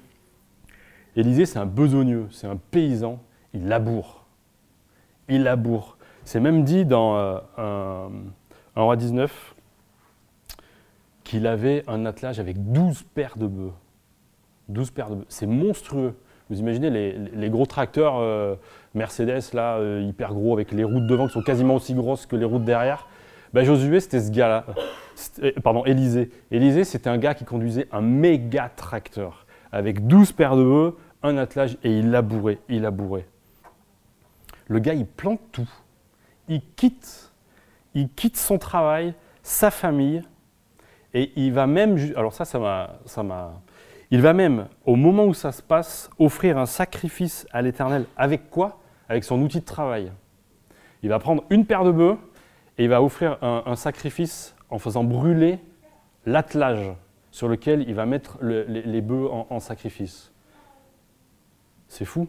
[1.16, 3.20] Élisée, c'est un besogneux, c'est un paysan,
[3.54, 4.26] il laboure.
[5.30, 5.98] Il laboure.
[6.26, 7.38] C'est même dit dans euh,
[8.76, 9.56] un, roi 19
[11.24, 13.74] qu'il avait un attelage avec 12 paires de bœufs.
[14.70, 15.26] 12 paires de bœufs.
[15.30, 16.16] C'est monstrueux.
[16.50, 18.56] Vous imaginez les, gros tracteurs euh,
[18.96, 22.26] Mercedes, là, euh, hyper gros, avec les roues de devant qui sont quasiment aussi grosses
[22.26, 23.08] que les roues de derrière.
[23.54, 24.66] Ben, Josué, c'était ce gars-là.
[25.42, 26.30] Euh, pardon, Élisée.
[26.52, 31.38] Élisée, c'était un gars qui conduisait un méga tracteur avec 12 paires de bœufs, un
[31.38, 33.28] attelage et il labourait, il labourait.
[34.68, 35.70] Le gars, il plante tout.
[36.48, 37.32] Il quitte,
[37.94, 40.24] il quitte son travail, sa famille,
[41.14, 43.62] et il va même, alors ça, ça m'a, ça m'a,
[44.12, 48.06] il va même, au moment où ça se passe, offrir un sacrifice à l'Éternel.
[48.18, 48.80] Avec quoi?
[49.10, 50.12] Avec son outil de travail.
[51.02, 52.18] Il va prendre une paire de bœufs
[52.78, 55.60] et il va offrir un sacrifice en faisant brûler
[56.26, 56.94] l'attelage
[57.30, 60.32] sur lequel il va mettre les, bœufs en, sacrifice.
[61.88, 62.28] C'est fou.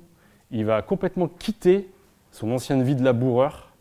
[0.51, 1.91] Il va complètement quitter
[2.33, 3.73] son ancienne vie de laboureur.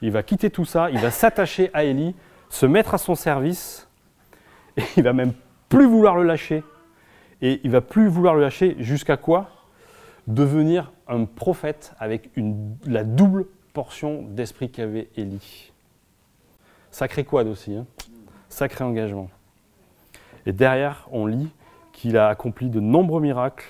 [0.00, 0.90] Il va quitter tout ça.
[0.90, 2.14] Il va s'attacher à Élie,
[2.50, 3.88] se mettre à son service.
[4.76, 5.32] Et il va même
[5.68, 6.62] plus vouloir le lâcher.
[7.42, 9.50] Et il va plus vouloir le lâcher jusqu'à quoi?
[10.28, 12.30] Devenir un prophète avec
[12.86, 15.72] la double portion d'esprit qu'avait Élie.
[16.92, 17.74] Sacré quad aussi.
[17.74, 17.86] Hein.
[18.54, 19.30] Sacré engagement.
[20.46, 21.50] Et derrière, on lit
[21.92, 23.66] qu'il a accompli de nombreux miracles,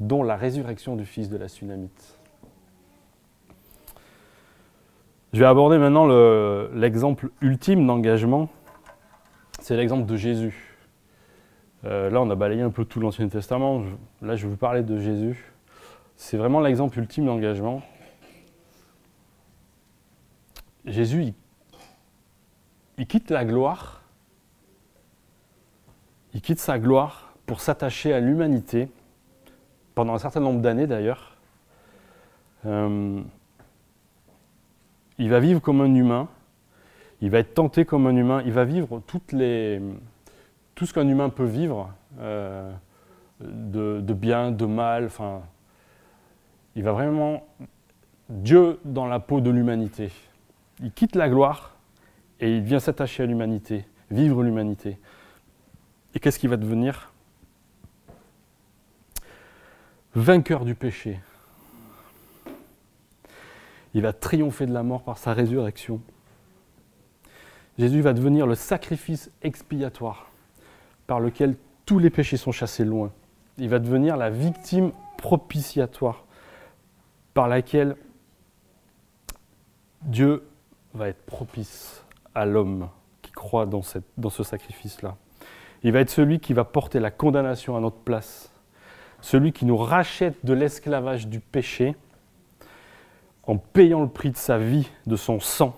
[0.00, 2.18] dont la résurrection du fils de la Sunamite.
[5.34, 6.06] Je vais aborder maintenant
[6.72, 8.48] l'exemple ultime d'engagement.
[9.60, 10.78] C'est l'exemple de Jésus.
[11.84, 13.82] Euh, là, on a balayé un peu tout l'Ancien Testament.
[14.22, 15.52] là, je vais vous parler de Jésus.
[16.16, 17.82] C'est vraiment l'exemple ultime d'engagement.
[20.86, 21.34] Jésus,
[22.96, 24.01] il quitte la gloire,
[26.34, 28.88] il quitte sa gloire pour s'attacher à l'humanité,
[29.94, 31.36] pendant un certain nombre d'années d'ailleurs.
[32.66, 33.20] Euh,
[35.18, 36.28] il va vivre comme un humain,
[37.20, 41.44] il va être tenté comme un humain, il va vivre tout ce qu'un humain peut
[41.44, 42.72] vivre, euh,
[43.40, 45.42] de, de, bien, de mal, enfin,
[46.74, 47.46] il va vraiment
[48.28, 50.10] Dieu dans la peau de l'humanité.
[50.80, 51.76] Il quitte la gloire
[52.40, 54.98] et il vient s'attacher à l'humanité, vivre l'humanité.
[56.14, 57.12] Et qu'est-ce qu'il va devenir?
[60.14, 61.20] Vainqueur du péché.
[63.94, 66.00] Il va triompher de la mort par sa résurrection.
[67.78, 70.30] Jésus va devenir le sacrifice expiatoire
[71.06, 73.10] par lequel tous les péchés sont chassés loin.
[73.58, 76.24] Il va devenir la victime propitiatoire
[77.34, 77.96] par laquelle
[80.02, 80.46] Dieu
[80.94, 82.88] va être propice à l'homme
[83.22, 83.82] qui croit dans,
[84.18, 85.16] dans ce sacrifice-là.
[85.84, 88.52] Il va être celui qui va porter la condamnation à notre place,
[89.20, 91.96] celui qui nous rachète de l'esclavage du péché
[93.44, 95.76] en payant le prix de sa vie, de son sang,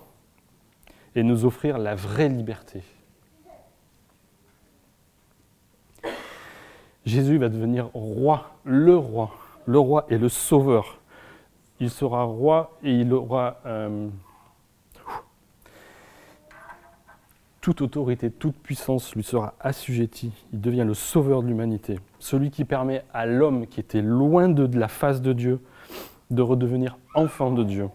[1.15, 2.83] et nous offrir la vraie liberté.
[7.05, 9.31] Jésus va devenir roi, le roi,
[9.65, 10.99] le roi et le sauveur.
[11.79, 14.07] Il sera roi et il aura euh,
[17.65, 20.31] toute autorité, toute puissance lui sera assujettie.
[20.53, 24.77] Il devient le sauveur de l'humanité, celui qui permet à l'homme qui était loin de,
[24.77, 25.59] la face de Dieu
[26.29, 27.89] de redevenir enfant de Dieu.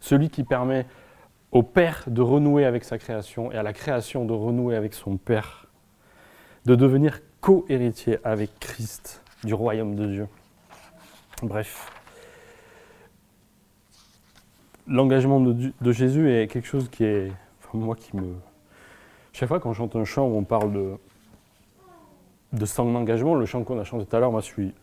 [0.00, 0.84] celui qui permet
[1.50, 5.16] au Père de renouer avec sa création et à la création de renouer avec son
[5.16, 5.66] Père,
[6.66, 10.28] de devenir co-héritier avec Christ du royaume de Dieu.
[11.42, 11.90] Bref,
[14.86, 17.32] l'engagement de, de Jésus est quelque chose qui est
[17.74, 18.34] moi qui me.
[19.32, 20.96] Chaque fois quand j'entends un chant où on parle de,
[22.52, 24.74] de sang d'engagement, le chant qu'on a chanté tout à l'heure, moi, je suis,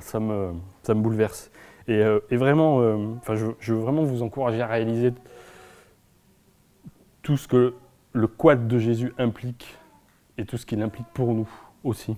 [0.00, 1.50] ça, me, ça me bouleverse.
[1.88, 3.14] Et, euh, vraiment, euh,
[3.60, 5.12] je, veux vraiment vous encourager à réaliser
[7.22, 7.74] tout ce que
[8.12, 9.76] le quad de Jésus implique
[10.38, 11.48] et tout ce qu'il implique pour nous
[11.84, 12.16] aussi.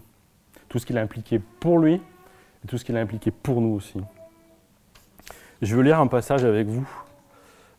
[0.69, 3.75] Tout ce qu'il a impliqué pour lui et tout ce qu'il a impliqué pour nous
[3.75, 4.01] aussi.
[5.61, 6.89] Je veux lire un passage avec vous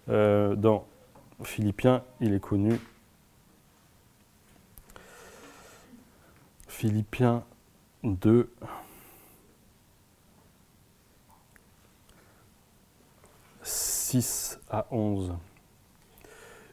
[0.10, 0.86] euh, dans
[1.44, 2.80] Philippiens, il est connu.
[6.68, 7.44] Philippiens
[8.04, 8.52] 2.
[13.64, 15.34] «6 à 11.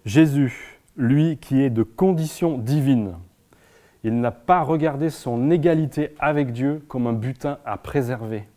[0.05, 3.17] Jésus, lui qui est de condition divine,
[4.03, 8.49] il n'a pas regardé son égalité avec Dieu comme un butin à préserver.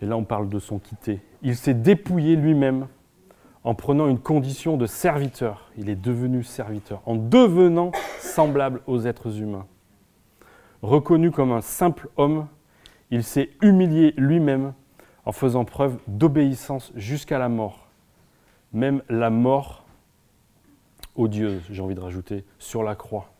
[0.00, 1.20] Et là, on parle de son quitter.
[1.42, 2.86] Il s'est dépouillé lui-même
[3.64, 5.70] en prenant une condition de serviteur.
[5.76, 9.66] Il est devenu serviteur, en devenant semblable aux êtres humains.
[10.82, 12.46] Reconnu comme un simple homme,
[13.10, 14.72] il s'est humilié lui-même
[15.26, 17.88] en faisant preuve d'obéissance jusqu'à la mort.
[18.72, 19.84] Même la mort
[21.16, 23.30] odieuse, j'ai envie de rajouter, sur la croix.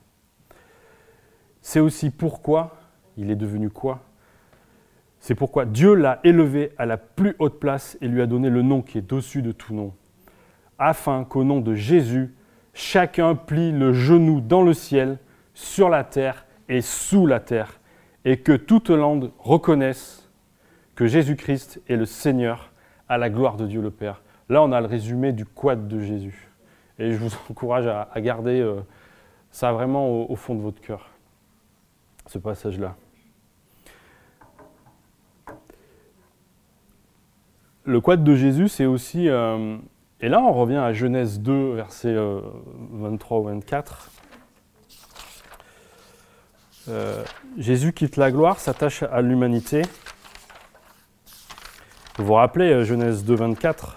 [1.62, 2.76] C'est aussi pourquoi
[3.16, 4.00] il est devenu quoi?
[5.18, 8.62] C'est pourquoi Dieu l'a élevé à la plus haute place et lui a donné le
[8.62, 9.92] nom qui est au-dessus de tout nom
[10.80, 12.34] afin qu'au nom de Jésus,
[12.72, 15.18] chacun plie le genou dans le ciel,
[15.52, 17.78] sur la terre et sous la terre,
[18.24, 20.28] et que toute langue reconnaisse
[20.94, 22.72] que Jésus-Christ est le Seigneur
[23.08, 24.22] à la gloire de Dieu le Père.
[24.48, 26.48] Là, on a le résumé du quad de Jésus.
[26.98, 28.80] Et je vous encourage à, garder euh,
[29.50, 31.10] ça vraiment au, fond de votre cœur,
[32.26, 32.96] ce passage-là.
[37.84, 39.76] Le quad de Jésus, c'est aussi euh,
[40.22, 42.16] et là, on revient à Genèse 2, versets
[42.92, 44.10] 23 ou 24.
[46.88, 47.22] Euh,
[47.56, 49.82] Jésus quitte la gloire, s'attache à l'humanité.
[52.16, 53.96] Vous vous rappelez euh, Genèse 2, 24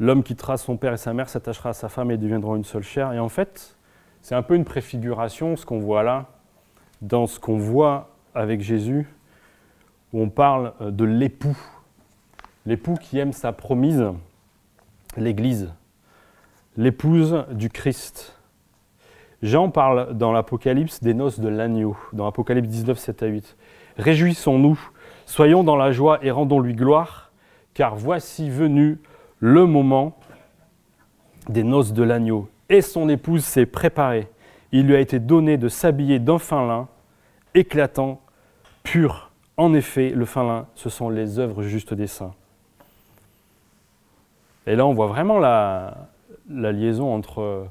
[0.00, 2.82] L'homme quittera son père et sa mère, s'attachera à sa femme et deviendront une seule
[2.82, 3.12] chair.
[3.12, 3.76] Et en fait,
[4.22, 6.26] c'est un peu une préfiguration, ce qu'on voit là,
[7.00, 9.08] dans ce qu'on voit avec Jésus,
[10.12, 11.56] où on parle euh, de l'époux.
[12.66, 14.04] L'époux qui aime sa promise
[15.16, 15.72] l'Église,
[16.76, 18.36] l'épouse du Christ.
[19.42, 23.56] Jean parle dans l'Apocalypse des noces de l'agneau, dans Apocalypse 19, 7 à 8.
[23.98, 24.80] Réjouissons-nous,
[25.26, 27.30] soyons dans la joie et rendons-lui gloire,
[27.74, 28.98] car voici venu
[29.40, 30.16] le moment
[31.48, 32.48] des noces de l'agneau.
[32.68, 34.28] Et son épouse s'est préparée.
[34.72, 36.88] Il lui a été donné de s'habiller d'un fin lin,
[37.54, 38.20] éclatant,
[38.82, 39.30] pur.
[39.56, 42.34] En effet, le fin lin, ce sont les œuvres justes des saints.
[44.66, 46.08] Et là, on voit vraiment la,
[46.48, 47.68] liaison entre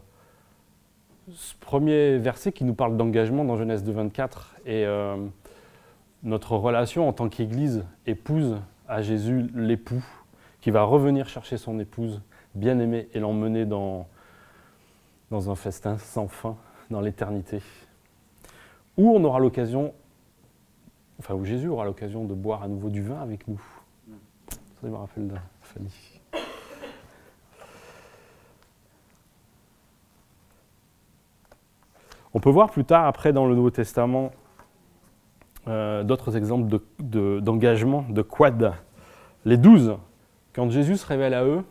[1.32, 5.18] ce premier verset qui nous parle d'engagement dans Genèse 2, 24 et euh,
[6.24, 10.04] notre relation en tant qu'Église épouse à Jésus l'époux
[10.62, 12.22] qui va revenir chercher son épouse
[12.56, 14.08] bien-aimée et l'emmener dans,
[15.32, 16.56] dans un festin sans fin
[16.90, 17.62] dans l'éternité.
[18.98, 19.94] Où on aura l'occasion,
[21.20, 23.62] enfin où Jésus aura l'occasion de boire à nouveau du vin avec nous.
[24.82, 25.32] Ça me rappelle.
[32.34, 34.32] On peut voir plus tard, après, dans le Nouveau Testament,
[35.68, 38.74] euh, d'autres exemples d'engagement, de, quad.
[39.46, 39.96] Les douze,
[40.54, 41.64] quand Jésus se révèle à eux,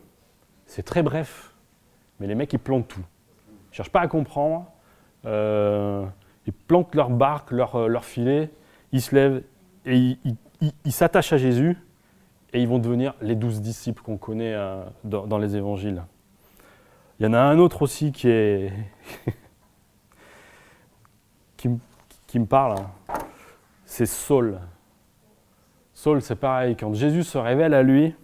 [0.65, 1.53] c'est très bref,
[2.19, 3.03] mais les mecs, ils plantent tout.
[3.47, 4.65] Ils ne cherchent pas à comprendre.
[5.25, 6.05] Euh,
[6.47, 8.49] ils plantent leur barque, leur, euh, leur, filet,
[8.91, 9.43] ils se lèvent
[9.85, 10.17] et
[10.85, 11.77] ils s'attachent à Jésus
[12.53, 14.55] et ils vont devenir les douze disciples qu'on connaît
[15.03, 16.03] dans les évangiles.
[17.19, 18.71] Il y en a un autre aussi qui est
[22.33, 22.79] qui, me parle,
[23.85, 24.59] c'est Saul.
[25.93, 28.15] Saul, c'est pareil, quand Jésus se révèle à lui,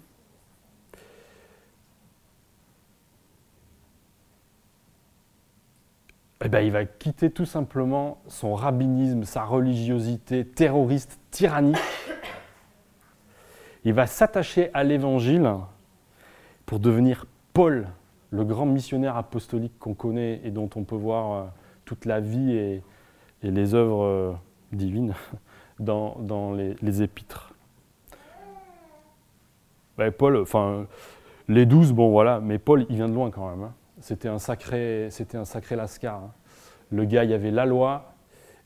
[6.43, 11.77] eh ben, il va quitter tout simplement son rabbinisme, sa religiosité terroriste, tyrannique.
[13.83, 15.53] Il va s'attacher à l'évangile
[16.65, 17.89] pour devenir Paul,
[18.31, 21.47] le grand missionnaire apostolique qu'on connaît et dont on peut voir euh,
[21.85, 22.81] toute la vie et,
[23.43, 24.33] et les œuvres euh,
[24.71, 25.13] divines
[25.79, 27.53] dans, dans les, épîtres.
[30.17, 30.85] Paul, enfin,
[31.47, 33.63] les douze, bon voilà, mais Paul, il vient de loin quand même.
[33.63, 33.73] Hein.
[33.99, 36.15] C'était un sacré, c'était un sacré lascar.
[36.15, 36.31] Hein.
[36.89, 38.13] Le gars, il y avait la loi,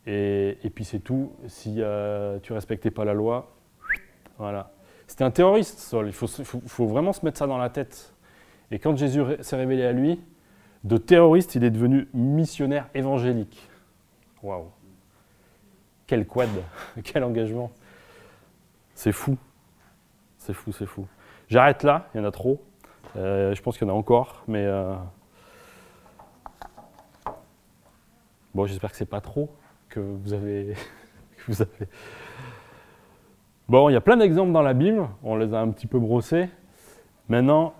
[0.05, 1.31] et, et puis c'est tout.
[1.47, 3.51] Si euh, tu respectais pas la loi,
[4.37, 4.71] voilà.
[5.07, 6.07] C'était un terroriste, Saul.
[6.07, 8.13] Il faut, faut, faut, vraiment se mettre ça dans la tête.
[8.71, 10.19] Et quand Jésus s'est révélé à lui,
[10.83, 13.69] de terroriste, il est devenu missionnaire évangélique.
[14.43, 14.69] Waouh
[16.05, 16.49] Quel quad
[17.03, 17.71] Quel engagement
[18.93, 19.37] C'est fou.
[20.37, 21.07] C'est fou, c'est fou.
[21.47, 22.61] J'arrête là, il y en a trop.
[23.15, 24.65] Euh, je pense qu'il y en a encore, mais.
[24.65, 24.95] Euh,
[28.53, 29.49] bon, j'espère que c'est pas trop
[29.87, 30.75] que vous avez.
[31.37, 31.87] que vous avez...
[33.69, 35.97] Bon, il y a plein d'exemples dans la Bible, on les a un petit peu
[35.97, 36.49] brossés.
[37.29, 37.73] Maintenant,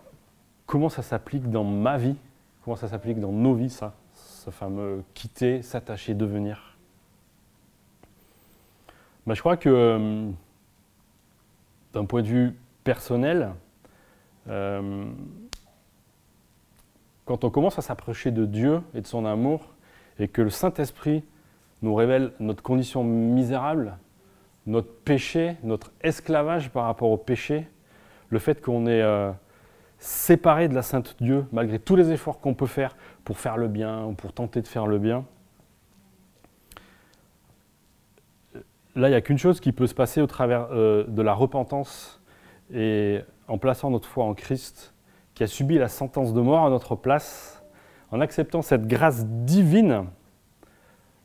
[0.66, 2.16] comment ça s'applique dans ma vie?
[2.64, 3.94] Comment ça s'applique dans nos vies, ça?
[4.44, 6.76] Ce fameux quitter, s'attacher, devenir.
[9.26, 10.30] Bah, Je crois que euh,
[11.94, 13.52] d'un point de vue personnel,
[14.50, 15.06] euh,
[17.24, 19.70] quand on commence à s'approcher de Dieu et de son amour,
[20.20, 21.24] et que le Saint-Esprit
[21.82, 23.98] nous révèle notre condition misérable,
[24.68, 27.66] notre péché, notre esclavage par rapport au péché,
[28.30, 29.02] le fait qu'on est
[30.04, 33.70] séparé de la Sainte Dieu, malgré tous les efforts qu'on peut faire pour faire le
[33.70, 35.24] bien ou pour tenter de faire le bien.
[38.96, 41.34] Là, il n'y a qu'une chose qui peut se passer au travers euh, de la
[41.34, 42.22] repentance
[42.74, 44.94] et en plaçant notre foi en Christ,
[45.36, 47.64] qui a subi la sentence de mort à notre place,
[48.12, 50.08] en acceptant cette grâce divine,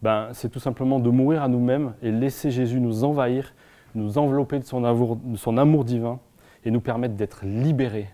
[0.03, 3.55] ben, c'est tout simplement de mourir à nous-mêmes et laisser Jésus nous envahir,
[3.97, 6.20] nous envelopper de son amour, de son amour divin
[6.64, 8.09] et nous permettre d'être libérés,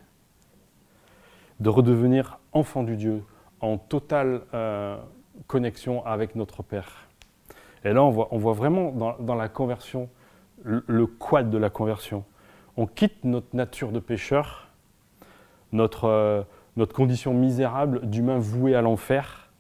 [1.61, 3.23] de redevenir enfants du Dieu,
[3.61, 4.97] en totale euh,
[5.47, 7.09] connexion avec notre Père.
[7.85, 10.09] Et là, on voit, vraiment dans, la conversion
[10.63, 12.25] le, quad de la conversion.
[12.77, 14.69] On quitte notre nature de pécheur,
[15.73, 16.43] notre, euh,
[16.77, 19.51] notre condition misérable d'humain voué à l'enfer.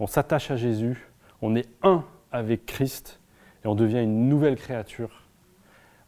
[0.00, 1.08] On s'attache à Jésus,
[1.42, 3.20] on est un avec Christ
[3.64, 5.22] et on devient une nouvelle créature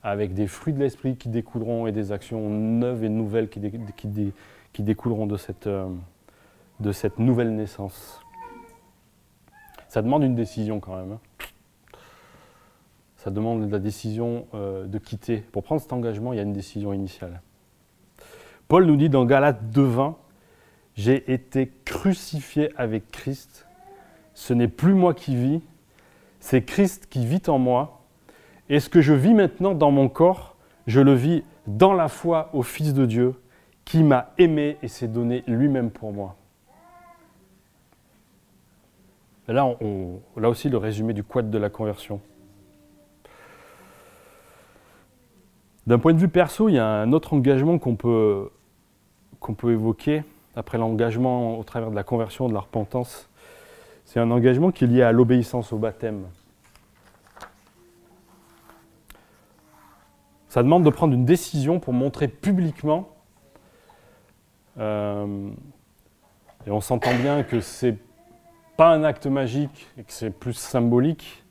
[0.03, 3.61] avec des fruits de l'esprit qui découleront et des actions neuves et nouvelles qui,
[3.97, 4.33] qui,
[4.73, 5.89] qui découleront de cette, euh,
[6.81, 8.20] de cette nouvelle naissance.
[9.89, 11.12] Ça demande une décision quand même.
[11.12, 11.20] Hein.
[13.16, 15.39] Ça demande la décision euh, de quitter.
[15.39, 17.41] Pour prendre cet engagement, il y a une décision initiale.
[18.68, 20.14] Paul nous dit dans Galates 2.20,
[20.97, 23.66] J'ai été crucifié avec Christ.
[24.35, 25.61] Ce n'est plus moi qui vis,
[26.41, 28.01] c'est Christ qui vit en moi.
[28.68, 30.57] Et ce que je vis maintenant dans mon corps,
[30.87, 33.35] je le vis dans la foi au Fils de Dieu,
[33.85, 36.37] qui m'a aimé et s'est donné lui-même pour moi.
[39.49, 39.76] là,
[40.37, 42.20] là aussi, le résumé du quad de la conversion.
[45.87, 48.51] D'un point de vue perso, il y a un autre engagement qu'on peut,
[49.41, 50.22] qu'on peut évoquer
[50.55, 53.28] après l'engagement au travers de la conversion, de la repentance.
[54.05, 56.24] C'est un engagement qui est lié à l'obéissance au baptême.
[60.49, 63.09] Ça demande de prendre une décision pour montrer publiquement,
[64.79, 65.51] euh,
[66.66, 67.97] et on s'entend bien que c'est
[68.77, 71.45] pas un acte magique et que c'est plus symbolique,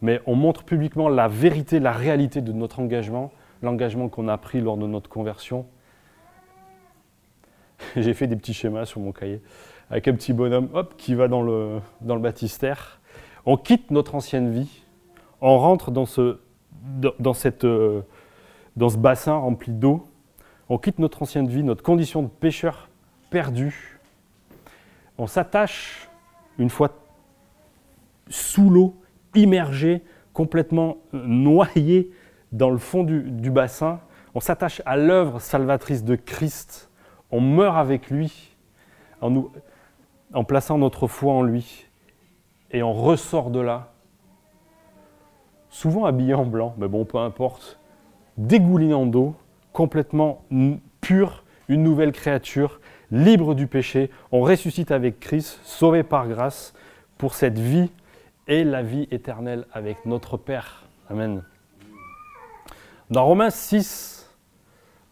[0.00, 3.32] mais on montre publiquement la vérité, la réalité de notre engagement
[3.62, 5.66] l'engagement qu'on a pris lors de notre conversion.
[7.96, 9.40] J'ai fait des petits schémas sur mon cahier
[9.90, 13.00] avec un petit bonhomme hop, qui va dans le, dans le baptistère.
[13.44, 14.82] On quitte notre ancienne vie,
[15.40, 16.38] on rentre dans ce,
[17.18, 18.00] dans, cette, euh,
[18.76, 20.08] dans ce bassin rempli d'eau,
[20.72, 22.88] on quitte notre ancienne vie, notre condition de pécheur
[23.28, 24.00] perdu,
[25.18, 26.08] on s'attache
[26.56, 26.88] une fois
[28.30, 28.96] sous l'eau,
[29.34, 30.02] immergé,
[30.32, 32.10] complètement noyé
[32.52, 34.00] dans le fond du, bassin,
[34.34, 36.90] on s'attache à l'œuvre salvatrice de Christ,
[37.30, 38.56] on meurt avec lui
[39.20, 39.44] en,
[40.32, 41.84] en plaçant notre foi en lui,
[42.70, 43.92] et on ressort de là,
[45.68, 47.78] souvent habillé en blanc, mais bon, peu importe,
[48.38, 49.36] dégoulinant d'eau,
[49.72, 50.44] complètement
[51.00, 56.74] pur, une nouvelle créature, libre du péché, on ressuscite avec Christ, sauvé par grâce,
[57.18, 57.90] pour cette vie
[58.48, 60.84] et la vie éternelle avec notre Père.
[61.08, 61.42] Amen.
[63.10, 64.30] Dans Romains 6,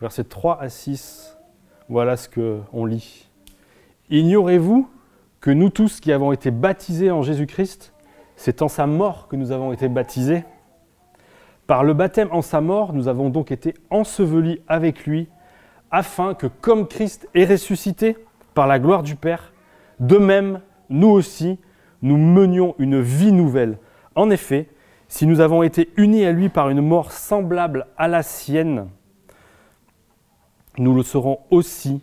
[0.01, 1.37] versets 3 à 6,
[1.89, 3.29] voilà ce qu'on lit.
[4.09, 4.89] Ignorez-vous
[5.41, 7.93] que nous tous qui avons été baptisés en Jésus-Christ,
[8.37, 10.45] c'est en sa mort que nous avons été baptisés
[11.71, 15.29] Par le baptême en sa mort, nous avons donc été ensevelis avec lui,
[15.93, 18.17] afin que comme Christ est ressuscité
[18.55, 19.53] par la gloire du Père,
[20.01, 21.61] de même, nous aussi,
[22.03, 23.79] nous menions une vie nouvelle.
[24.17, 24.69] En effet,
[25.07, 28.89] si nous avons été unis à lui par une mort semblable à la sienne,
[30.77, 32.03] nous le serons aussi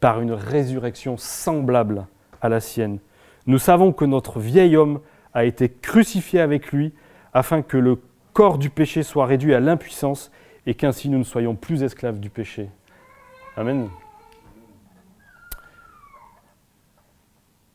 [0.00, 2.06] par une résurrection semblable
[2.40, 3.00] à la sienne.
[3.46, 5.00] Nous savons que notre vieil homme
[5.34, 6.94] a été crucifié avec lui
[7.34, 7.98] afin que le
[8.34, 10.30] corps du péché soit réduit à l'impuissance
[10.66, 12.68] et qu'ainsi nous ne soyons plus esclaves du péché.
[13.56, 13.88] Amen.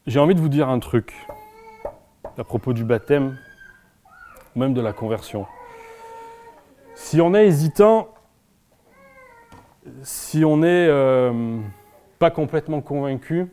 [0.05, 1.15] J'ai envie de vous dire un truc
[2.37, 3.37] à propos du baptême
[4.55, 5.47] même de la conversion.
[6.93, 8.09] Si on est hésitant,
[10.03, 11.59] si on n'est euh,
[12.19, 13.47] pas complètement convaincu,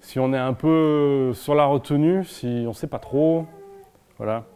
[0.00, 3.46] si on est un peu sur la retenue, si on ne sait pas trop,
[4.18, 4.46] voilà.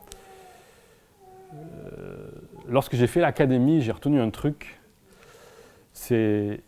[2.66, 4.80] Lorsque j'ai fait l'académie, j'ai retenu un truc,
[5.92, 6.60] c'est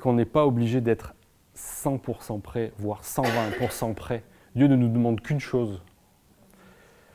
[0.00, 1.14] qu'on n'est pas obligé d'être
[1.56, 4.22] 100% prêt, voire 120% prêt.
[4.54, 5.82] Dieu ne nous demande qu'une chose,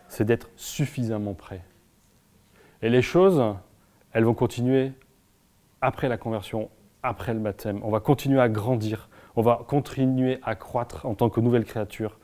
[0.08, 1.62] c'est d'être suffisamment prêt.
[2.82, 3.44] Et les choses,
[4.12, 4.92] elles vont continuer
[5.82, 6.70] après la conversion,
[7.04, 7.80] après le baptême.
[7.84, 12.20] On va continuer à grandir, on va continuer à croître en tant que nouvelle créature.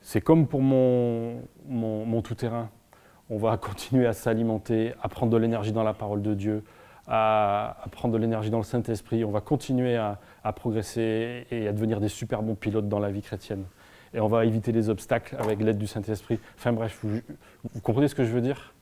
[0.00, 2.70] C'est comme pour mon, mon, tout-terrain.
[3.28, 6.62] On va continuer à s'alimenter, à prendre de l'énergie dans la parole de Dieu,
[7.08, 9.24] à, prendre de l'énergie dans le Saint-Esprit.
[9.24, 10.18] On va continuer à,
[10.54, 13.64] progresser et à devenir des super bons pilotes dans la vie chrétienne
[14.14, 16.38] et on va éviter les obstacles avec l'aide du Saint-Esprit.
[16.56, 17.20] Enfin bref, vous,
[17.82, 18.74] comprenez ce que je veux dire?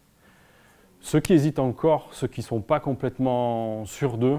[1.01, 4.39] Ceux qui hésitent encore, ceux qui ne sont pas complètement sûrs d'eux,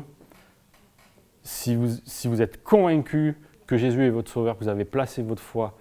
[1.43, 3.35] si vous, si vous êtes convaincus
[3.67, 5.77] que Jésus est votre sauveur, que vous avez placé votre foi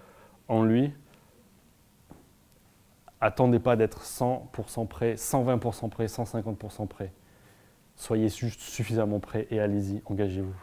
[0.47, 0.93] en lui,
[3.21, 7.11] attendez pas d'être 100% prêt, 120% prêt, 150% prêt.
[7.95, 10.53] Soyez juste suffisamment prêt et allez-y, engagez-vous.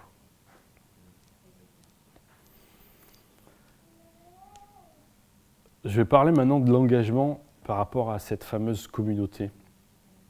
[5.85, 9.51] Je vais parler maintenant de l'engagement par rapport à cette fameuse communauté,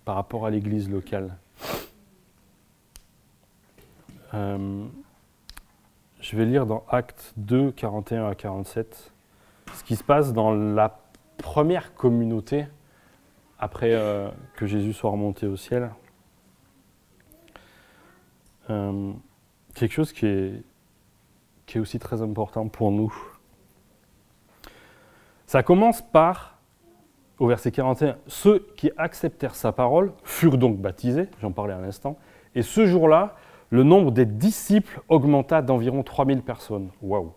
[0.05, 1.37] par rapport à l'église locale.
[4.33, 4.87] Euh,
[6.20, 9.12] je vais lire dans Acte 2, 41 à 47,
[9.75, 11.01] ce qui se passe dans la
[11.43, 12.66] première communauté
[13.59, 15.90] après euh, que Jésus soit remonté au ciel.
[18.70, 19.12] Euh,
[19.74, 20.62] quelque chose qui est,
[21.66, 23.14] qui est aussi très important pour nous.
[25.47, 26.59] Ça commence par,
[27.38, 32.16] au verset 41, ceux qui acceptèrent sa parole furent donc baptisés, j'en parlais à l'instant,
[32.55, 33.36] et ce jour-là,
[33.70, 36.90] le nombre des disciples augmenta d'environ 3000 personnes.
[37.03, 37.32] Waouh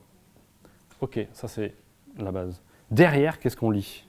[1.02, 1.74] Ok, ça c'est
[2.18, 2.62] la base.
[2.92, 4.08] Derrière, qu'est-ce qu'on lit?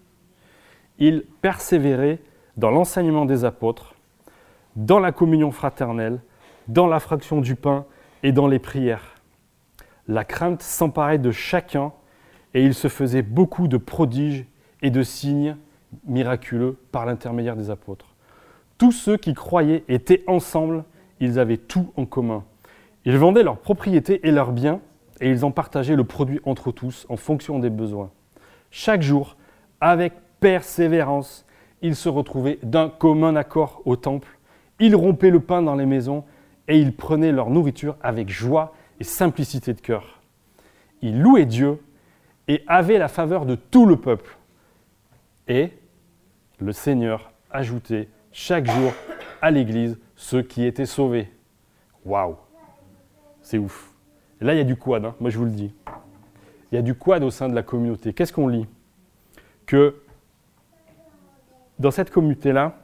[0.99, 2.19] Ils persévéraient
[2.57, 3.95] dans l'enseignement des apôtres,
[4.77, 6.21] dans la communion fraternelle,
[6.69, 7.85] dans la fraction du pain
[8.23, 9.21] et dans les prières.
[10.09, 11.93] La crainte s'emparait de chacun
[12.55, 14.47] et il se faisait beaucoup de prodiges
[14.83, 15.57] et de signes
[16.07, 18.15] miraculeux par l'intermédiaire des apôtres.
[18.79, 20.85] Tous ceux qui croyaient étaient ensemble,
[21.21, 22.45] ils avaient tout en commun.
[23.05, 24.81] Ils vendaient leurs propriétés et leurs biens,
[25.21, 28.11] et ils en partageaient le produit entre tous en fonction des besoins.
[28.71, 29.37] Chaque jour,
[29.81, 31.45] avec persévérance,
[31.83, 34.39] ils se retrouvaient d'un commun accord au temple,
[34.79, 36.25] ils rompaient le pain dans les maisons,
[36.69, 40.21] et ils prenaient leur nourriture avec joie et simplicité de cœur.
[41.03, 41.81] Ils louaient Dieu
[42.49, 44.37] et avaient la faveur de tout le peuple.
[45.49, 45.71] Et
[46.59, 48.93] le Seigneur ajoutait chaque jour
[49.43, 51.31] à l'Église ceux qui étaient sauvés.
[52.05, 52.37] Waouh
[53.43, 53.93] C'est ouf.
[54.41, 55.75] là, il y a du quad, hein, moi je vous le dis.
[56.71, 58.13] Il y a du quad au sein de la communauté.
[58.13, 58.67] Qu'est-ce qu'on lit?
[59.67, 59.97] Que
[61.79, 62.77] dans cette communauté-là,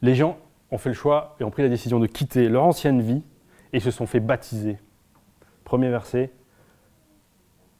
[0.00, 0.38] les gens
[0.70, 3.22] ont fait le choix et ont pris la décision de quitter leur ancienne vie
[3.72, 4.78] et se sont fait baptiser.
[5.64, 6.30] Premier verset.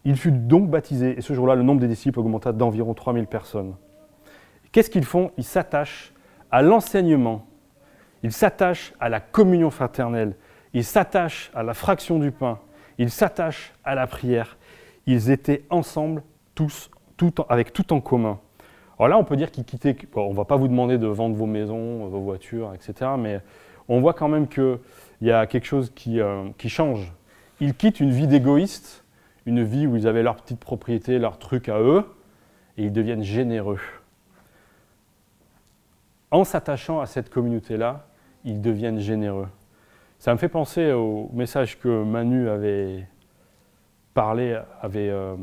[0.05, 3.77] Il fut donc baptisé, et ce jour-là, le nombre des disciples augmenta d'environ 3000 personnes.
[4.73, 5.31] Qu'est-ce qu'ils font?
[5.37, 6.13] Ils s'attachent
[6.51, 7.47] à l'enseignement,
[8.23, 10.35] ils s'attachent à la communion fraternelle,
[10.75, 12.59] ils s'attachent à la fraction du pain,
[13.03, 14.57] ils s'attachent à la prière.
[15.07, 16.23] Ils étaient ensemble,
[16.55, 18.39] tous, tout avec tout en commun.
[18.99, 19.97] Alors là, on peut dire qu'ils quittaient.
[20.15, 23.11] on ne va pas vous demander de vendre vos maisons, vos voitures, etc.
[23.19, 23.41] Mais
[23.89, 24.79] on voit quand même qu'il
[25.21, 27.13] y a quelque chose qui, euh, qui change.
[27.61, 29.05] Ils quittent une vie d'égoïste,
[29.47, 32.05] une vie où ils avaient leur petite propriété, leurs trucs à eux,
[32.79, 33.81] et ils deviennent généreux.
[36.31, 38.07] En s'attachant à cette communauté-là,
[38.45, 39.49] ils deviennent généreux.
[40.23, 43.09] Ça me fait penser au message que Manu avait
[44.15, 45.35] parlé, avait euh,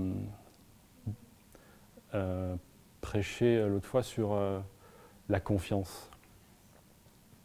[2.14, 2.56] euh,
[3.02, 4.58] prêché l'autre fois sur euh,
[5.28, 6.10] la confiance.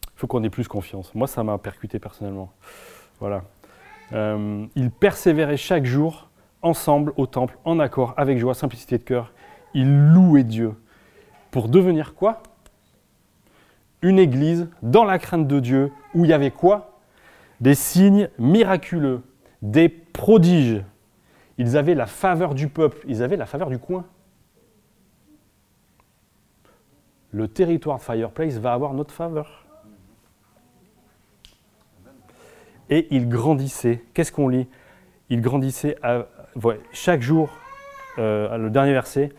[0.04, 1.12] Il faut qu'on ait plus confiance.
[1.16, 2.52] Moi, ça m'a percuté personnellement.
[3.18, 3.42] Voilà.
[4.12, 6.28] ils persévéraient chaque jour
[6.62, 9.32] ensemble au temple, en accord, avec joie, simplicité de cœur.
[9.74, 10.76] Ils louaient Dieu.
[11.50, 12.44] Pour devenir quoi?
[14.02, 16.93] Une église dans la crainte de Dieu où il y avait quoi?
[17.60, 19.22] Des signes miraculeux,
[19.62, 20.82] des prodiges.
[21.58, 24.04] Ils avaient la faveur du peuple, ils avaient la faveur du coin.
[27.30, 29.64] Le territoire Fireplace va avoir notre faveur.
[32.90, 34.04] Et ils grandissaient.
[34.12, 34.68] Qu'est-ce qu'on lit?
[35.30, 35.96] Ils grandissaient
[36.92, 37.50] chaque jour,
[38.18, 39.32] euh, le dernier verset,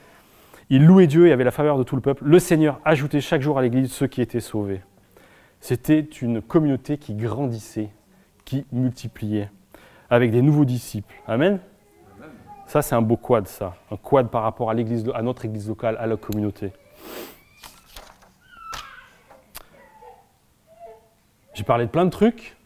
[0.70, 2.24] il louait Dieu et avait la faveur de tout le peuple.
[2.26, 4.82] Le Seigneur ajoutait chaque jour à l'Église ceux qui étaient sauvés.
[5.60, 7.90] C'était une communauté qui grandissait,
[8.46, 9.50] qui multipliait,
[10.10, 11.16] avec des nouveaux disciples.
[11.28, 11.60] Amen.
[12.68, 13.76] Ça, c'est un beau quad, ça.
[13.92, 16.72] Un quad par rapport à, à notre église locale, à la communauté.
[21.54, 22.58] J'ai parlé de plein de trucs,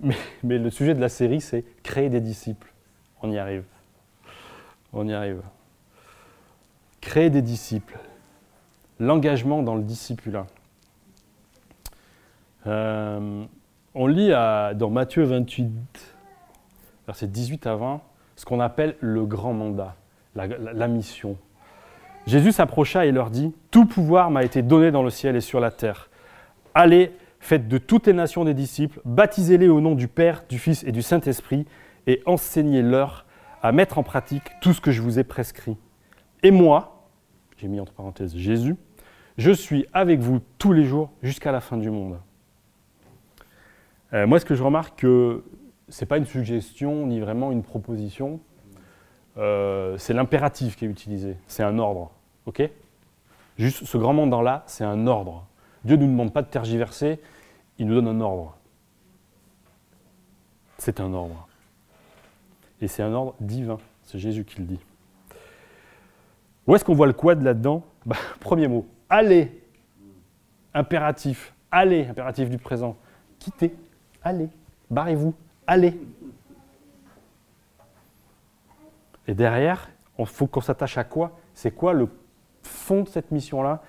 [0.00, 2.72] mais, mais le sujet de la série, c'est créer des disciples.
[3.22, 3.64] On y arrive.
[4.92, 5.42] On y arrive.
[7.00, 7.98] Créer des disciples.
[8.98, 10.46] L'engagement dans le discipulat.
[12.66, 13.44] Euh,
[13.94, 15.70] on lit dans Matthieu 28,
[17.06, 18.00] versets 18 à 20,
[18.36, 19.96] ce qu'on appelle le grand mandat,
[20.34, 21.36] la, la mission.
[22.26, 25.60] Jésus s'approcha et leur dit, Tout pouvoir m'a été donné dans le ciel et sur
[25.60, 26.10] la terre.
[26.74, 30.84] Allez, faites de toutes les nations des disciples, baptisez-les au nom du Père, du Fils
[30.84, 31.66] et du Saint-Esprit,
[32.06, 33.26] et enseignez-leur
[33.62, 35.76] à mettre en pratique tout ce que je vous ai prescrit.
[36.42, 37.06] Et moi,
[37.56, 38.76] j'ai mis entre parenthèses Jésus,
[39.36, 42.18] je suis avec vous tous les jours jusqu'à la fin du monde.
[44.12, 45.44] Euh, moi, ce que je remarque, que
[45.88, 48.40] ce n'est pas une suggestion ni vraiment une proposition,
[49.36, 52.10] euh, c'est l'impératif qui est utilisé, c'est un ordre.
[52.46, 52.68] ok?
[53.58, 55.46] Juste ce grand mandat-là, c'est un ordre.
[55.84, 57.20] Dieu ne nous demande pas de tergiverser,
[57.78, 58.56] il nous donne un ordre.
[60.78, 61.46] C'est un ordre.
[62.80, 64.80] Et c'est un ordre divin, c'est Jésus qui le dit.
[66.66, 67.84] Où est-ce qu'on voit le quad là-dedans?
[68.06, 69.62] Bah, Premier mot, allez.
[70.72, 72.96] Impératif, allez, impératif du présent.
[73.38, 73.74] Quittez,
[74.22, 74.48] allez.
[74.90, 75.34] Barrez-vous,
[75.66, 76.00] allez.
[79.26, 81.38] Et derrière, il faut qu'on s'attache à quoi?
[81.54, 82.08] C'est quoi le
[82.62, 83.82] fond de cette mission-là?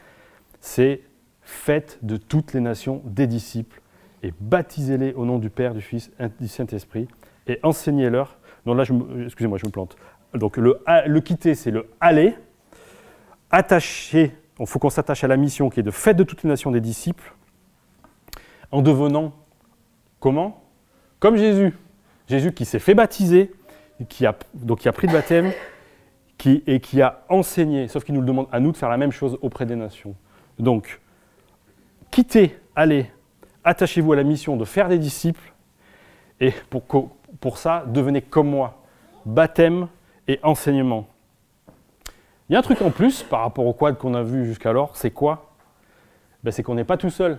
[0.59, 1.01] C'est
[1.41, 3.81] faites de toutes les nations des disciples
[4.21, 7.07] et baptisez-les au nom du Père, du Fils et du Saint-Esprit
[7.47, 8.37] et enseignez-leur.
[8.65, 8.83] Non, là,
[9.25, 9.95] excusez-moi, je me plante.
[10.35, 12.35] Donc le, le quitter, c'est le aller
[13.49, 16.49] attaché, il faut qu'on s'attache à la mission qui est de faire de toutes les
[16.49, 17.33] nations des disciples,
[18.71, 19.33] en devenant
[20.21, 20.63] comment
[21.19, 21.73] Comme Jésus.
[22.29, 23.51] Jésus qui s'est fait baptiser,
[24.07, 25.51] qui a, donc qui a pris le baptême,
[26.65, 29.11] et qui a enseigné, sauf qu'il nous le demande à nous de faire la même
[29.11, 30.15] chose auprès des nations.
[30.57, 30.99] Donc,
[32.09, 33.11] quittez, allez,
[33.63, 35.53] attachez-vous à la mission de faire des disciples,
[36.39, 36.83] et pour,
[37.39, 38.81] pour ça, devenez comme moi.
[39.25, 39.87] Baptême
[40.27, 41.07] et enseignement.
[42.49, 44.97] Il y a un truc en plus par rapport au quad qu'on a vu jusqu'alors,
[44.97, 45.53] c'est quoi?
[46.43, 47.37] Ben, C'est qu'on n'est pas tout seul.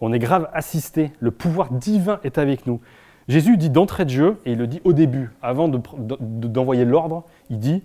[0.00, 1.12] On est grave assisté.
[1.20, 2.80] Le pouvoir divin est avec nous.
[3.28, 7.58] Jésus dit d'entrée de jeu, et il le dit au début, avant d'envoyer l'ordre, il
[7.58, 7.82] dit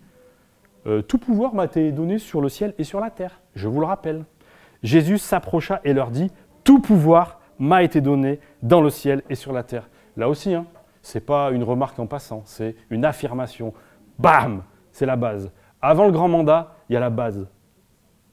[0.85, 3.41] euh, Tout pouvoir m'a été donné sur le ciel et sur la terre.
[3.55, 4.25] Je vous le rappelle.
[4.83, 6.31] Jésus s'approcha et leur dit
[6.63, 9.89] Tout pouvoir m'a été donné dans le ciel et sur la terre.
[10.17, 10.65] Là aussi, hein,
[11.01, 13.73] ce n'est pas une remarque en passant, c'est une affirmation.
[14.19, 15.51] Bam C'est la base.
[15.81, 17.47] Avant le grand mandat, il y a la base.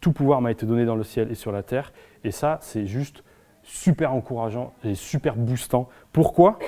[0.00, 1.92] Tout pouvoir m'a été donné dans le ciel et sur la terre.
[2.24, 3.24] Et ça, c'est juste
[3.68, 5.88] super encourageant et super boostant.
[6.12, 6.58] Pourquoi?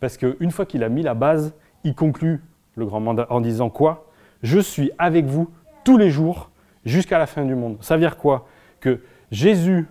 [0.00, 2.42] Parce qu'une fois qu'il a mis la base, il conclut
[2.76, 4.06] le grand mandat en disant quoi?
[4.42, 5.50] Je suis avec vous
[5.82, 6.50] tous les jours
[6.84, 7.78] jusqu'à la fin du monde.
[7.80, 8.46] Ça veut dire quoi?
[8.80, 9.86] Que Jésus,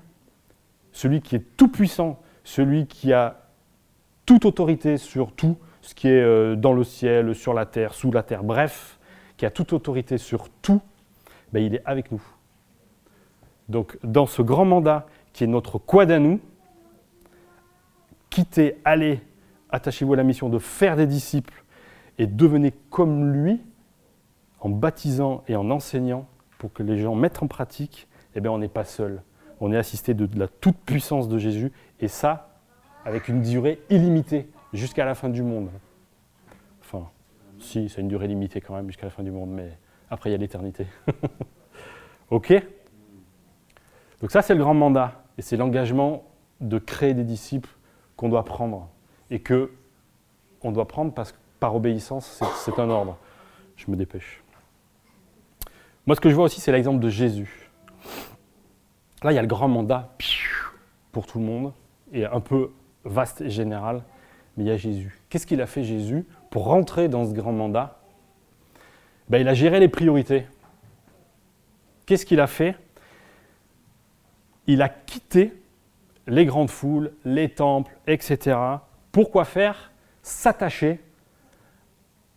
[0.91, 3.41] celui qui est tout puissant, celui qui a
[4.25, 8.11] toute autorité sur tout ce qui est euh, dans le ciel, sur la terre, sous
[8.11, 8.97] la terre, bref,
[9.35, 10.81] qui a toute autorité sur tout,
[11.51, 12.21] ben, il est avec nous.
[13.67, 16.39] Donc dans ce grand mandat qui est notre quad à nous,
[18.29, 19.21] quittez, allez,
[19.69, 21.63] attachez-vous à la mission de faire des disciples
[22.17, 23.61] et devenez comme lui
[24.59, 26.27] en baptisant et en enseignant
[26.57, 29.21] pour que les gens mettent en pratique, eh bien on n'est pas seul.
[29.59, 32.59] On est assisté de la toute puissance de Jésus et ça,
[33.05, 35.69] avec une durée illimitée jusqu'à la fin du monde.
[36.81, 37.09] Enfin,
[37.59, 39.77] si, c'est une durée limitée quand même jusqu'à la fin du monde, mais
[40.09, 40.87] après il y a l'éternité.
[42.29, 42.53] ok?
[44.21, 46.23] Donc ça c'est le grand mandat, et c'est l'engagement
[46.61, 47.69] de créer des disciples
[48.15, 48.89] qu'on doit prendre,
[49.29, 49.71] et que
[50.61, 53.17] on doit prendre parce que par obéissance, c'est un ordre.
[53.75, 54.43] Je me dépêche.
[56.05, 57.69] Moi ce que je vois aussi, c'est l'exemple de Jésus.
[59.23, 60.13] Là, il y a le grand mandat
[61.11, 61.73] pour tout le monde,
[62.11, 62.71] et un peu
[63.05, 64.03] vaste et général,
[64.55, 65.19] mais il y a Jésus.
[65.29, 67.99] Qu'est-ce qu'il a fait Jésus pour rentrer dans ce grand mandat?
[69.29, 70.45] Ben, Il a géré les priorités.
[72.05, 72.75] Qu'est-ce qu'il a fait?
[74.67, 75.53] Il a quitté
[76.27, 78.57] les grandes foules, les temples, etc.
[79.11, 79.91] Pourquoi faire?
[80.21, 81.01] S'attacher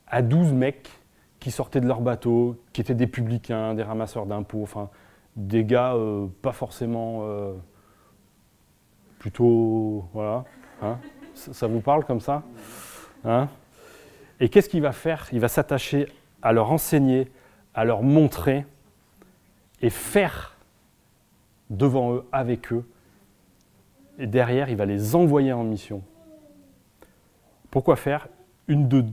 [0.09, 0.91] à douze mecs
[1.39, 4.67] qui sortaient de leur bateau, qui étaient des publicains, des ramasseurs d'impôts,
[5.37, 7.55] des gars euh, pas forcément euh,
[9.19, 10.45] plutôt voilà
[10.83, 10.99] Hein.
[11.35, 12.43] Ça vous parle comme ça?
[13.25, 13.49] Hein?
[14.41, 15.27] Et qu'est-ce qu'il va faire?
[15.33, 16.07] Il va s'attacher
[16.43, 17.31] à leur enseigner,
[17.75, 18.67] à leur montrer
[19.81, 20.56] et faire
[21.71, 22.85] devant eux, avec eux.
[24.19, 26.03] Et derrière, il va les envoyer en mission.
[27.71, 28.29] Pourquoi faire
[28.69, 29.05] une de,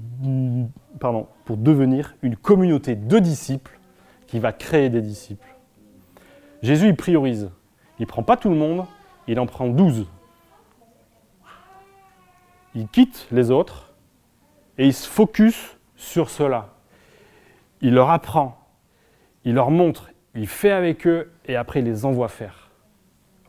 [1.00, 3.80] pardon, Pour devenir une communauté de disciples
[4.28, 5.48] qui va créer des disciples.
[6.62, 7.52] Jésus, il priorise.
[8.00, 8.86] Il ne prend pas tout le monde,
[9.28, 10.08] il en prend douze
[12.76, 13.94] il quitte les autres
[14.78, 16.70] et il se focus sur cela.
[17.82, 18.58] Il leur apprend,
[19.44, 22.72] il leur montre, il fait avec eux et après il les envoie faire.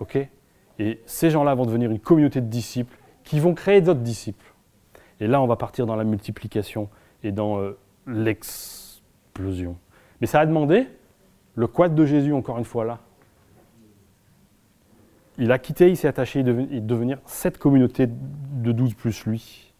[0.01, 0.19] OK?
[0.79, 4.53] Et ces gens-là vont devenir une communauté de disciples qui vont créer d'autres disciples.
[5.21, 6.89] Et là, on va partir dans la multiplication
[7.23, 9.77] et dans euh, l'explosion.
[10.21, 10.89] Mais ça a demandé
[11.55, 12.99] le quad de Jésus, encore une fois là.
[15.39, 19.73] Il a quitté, il s'est attaché à devenir cette communauté de 12 plus lui.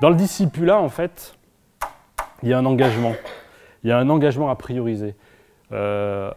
[0.00, 1.36] Dans le discipulat, en fait,
[2.42, 3.14] il y a un engagement.
[3.84, 5.14] Il y a un engagement à prioriser.
[5.70, 6.32] Euh,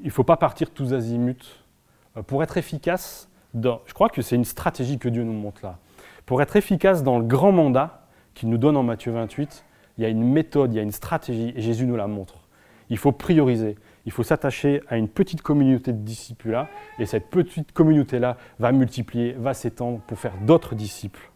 [0.00, 1.62] il ne faut pas partir tous azimuts.
[2.16, 5.64] Euh, pour être efficace, dans, je crois que c'est une stratégie que Dieu nous montre
[5.64, 5.78] là.
[6.24, 9.64] Pour être efficace dans le grand mandat qu'il nous donne en Matthieu 28,
[9.98, 12.34] il y a une méthode, il y a une stratégie, et Jésus nous la montre.
[12.90, 13.76] Il faut prioriser
[14.06, 16.68] il faut s'attacher à une petite communauté de disciples là,
[16.98, 21.30] et cette petite communauté-là va multiplier, va s'étendre pour faire d'autres disciples.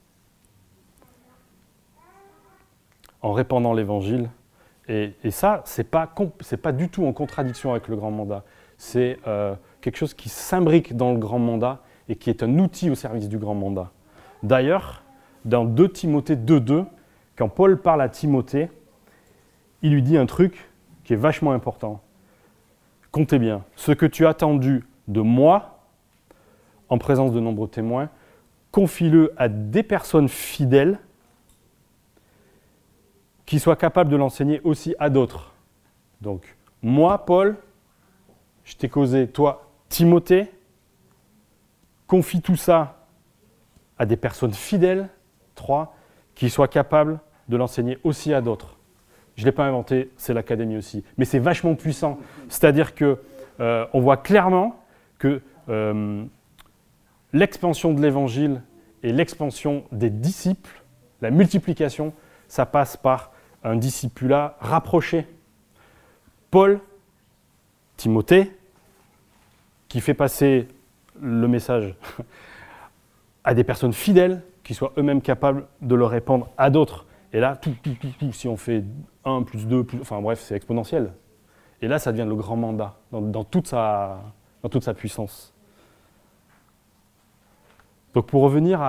[3.22, 4.30] En répandant l'évangile.
[4.88, 8.44] Et, ça, ce n'est pas, du tout en contradiction avec le grand mandat.
[8.76, 12.90] C'est euh, quelque chose qui s'imbrique dans le grand mandat et qui est un outil
[12.90, 13.92] au service du grand mandat.
[14.42, 15.02] D'ailleurs,
[15.44, 16.86] dans 2 Timothée 2.2,
[17.36, 18.68] quand Paul parle à Timothée,
[19.82, 20.70] il lui dit un truc
[21.04, 22.00] qui est vachement important.
[23.12, 25.80] Comptez bien, ce que tu as attendu de moi,
[26.88, 28.10] en présence de nombreux témoins,
[28.72, 30.98] confie-le à des personnes fidèles
[33.51, 35.53] qui soient capables de l'enseigner aussi à d'autres.
[36.20, 37.57] Donc, moi, Paul,
[38.62, 40.53] je t'ai causé, toi, Timothée,
[42.07, 43.09] confie tout ça
[43.98, 45.09] à des personnes fidèles,
[45.57, 45.96] trois,
[46.36, 48.76] qui soient capables de l'enseigner aussi à d'autres.
[49.34, 51.03] Je ne l'ai pas inventé, c'est l'académie aussi.
[51.18, 52.20] Mais c'est vachement puissant.
[52.48, 53.18] C'est-à-dire qu'on
[53.59, 54.80] euh, voit clairement
[55.18, 56.24] que euh,
[57.32, 58.62] l'expansion de l'évangile
[59.03, 60.84] et l'expansion des disciples,
[61.20, 62.12] la multiplication,
[62.46, 63.32] ça passe par
[63.64, 65.26] un discipulat rapproché.
[66.50, 66.80] Paul,
[67.96, 68.50] Timothée,
[69.88, 70.68] qui fait passer
[71.20, 71.94] le message
[73.44, 77.06] à des personnes fidèles qui soient eux-mêmes capables de le répandre à d'autres.
[77.32, 78.84] Et là, tout, tout, tout, si on fait
[79.24, 81.12] 1 plus 2, plus, enfin bref, c'est exponentiel.
[81.82, 84.20] Et là, ça devient le grand mandat dans, toute, sa,
[84.62, 85.54] dans toute sa puissance.
[88.14, 88.80] Donc pour revenir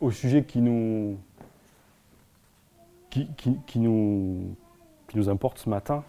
[0.00, 1.18] au sujet qui nous,
[3.36, 4.54] qui, nous,
[5.08, 6.04] qui nous importe ce matin,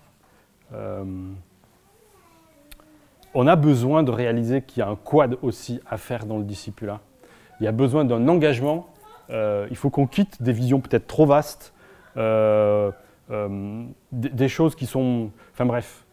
[0.73, 1.03] euh,
[3.33, 6.43] on a besoin de réaliser qu'il y a un quad aussi à faire dans le
[6.43, 6.99] discipulat.
[7.59, 8.87] Il y a besoin d'un engagement.
[9.29, 11.73] Euh, il faut qu'on quitte des visions peut-être trop vastes,
[12.17, 12.91] euh,
[14.11, 15.29] des, choses qui sont...
[15.53, 16.05] Enfin bref,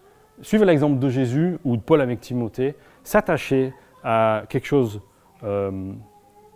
[0.43, 2.75] suivez l'exemple de Jésus ou de Paul avec Timothée,
[3.05, 3.73] s'attacher
[4.05, 5.01] à quelque chose
[5.43, 5.95] de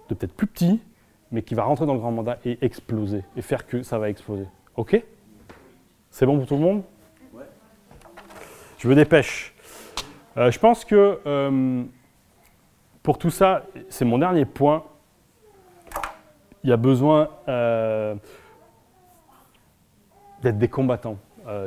[0.09, 0.81] peut-être plus petit,
[1.33, 4.09] mais qui va rentrer dans le grand mandat et exploser, et faire que ça va
[4.11, 4.47] exploser.
[4.77, 5.03] Ok?
[6.11, 6.83] C'est bon pour tout le monde?
[8.79, 9.55] Je me dépêche.
[10.39, 11.83] Euh, je pense que euh,
[13.03, 14.85] pour tout ça, c'est mon dernier point.
[16.65, 18.15] Il y a besoin euh,
[20.43, 21.19] d'être des combattants.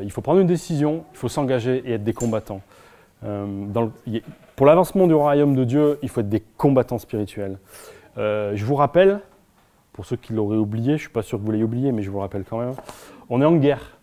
[0.01, 2.61] il faut prendre une décision, il faut s'engager et être des combattants.
[4.55, 7.57] pour l'avancement du royaume de Dieu, il faut être des combattants spirituels.
[8.17, 9.19] Je vous rappelle,
[9.93, 12.01] pour ceux qui l'auraient oublié, je ne suis pas sûr que vous l'ayez oublié, mais
[12.01, 12.73] je vous le rappelle quand même,
[13.29, 13.97] on est en guerre.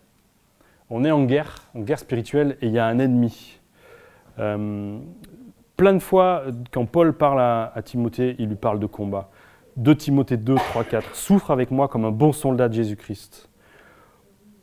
[0.89, 3.59] On est en guerre, en guerre spirituelle, et il y a un ennemi.
[4.39, 4.99] Euh,
[5.77, 9.29] plein de fois, quand Paul parle à, Timothée, il lui parle de combat.
[9.77, 11.15] 2 Timothée 2, 3, 4.
[11.15, 13.49] Souffre avec moi comme un bon soldat de Jésus-Christ.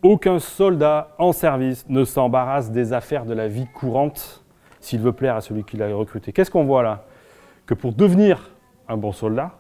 [0.03, 4.45] Aucun soldat en service ne s'embarrasse des affaires de la vie courante
[4.81, 6.33] s'il veut plaire à celui qui l'a recruté.
[6.33, 7.05] Qu'est-ce qu'on voit là?
[7.67, 8.51] Que pour devenir
[8.87, 9.59] un bon soldat,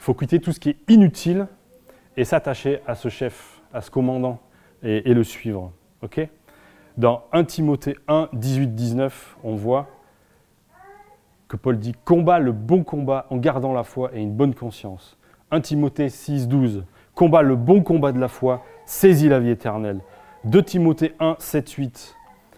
[0.00, 1.46] faut quitter tout ce qui est inutile
[2.16, 4.40] et s'attacher à ce chef, à ce commandant
[4.82, 5.72] et, le suivre.
[6.96, 9.88] Dans 1 Timothée 1, 18, 19, on voit
[11.48, 15.18] que Paul dit Combat le bon combat en gardant la foi et une bonne conscience.
[15.50, 16.84] 1 Timothée 6, 12
[17.14, 20.00] Combat le bon combat de la foi, saisis la vie éternelle.
[20.44, 22.16] 2 Timothée 1, 7, 8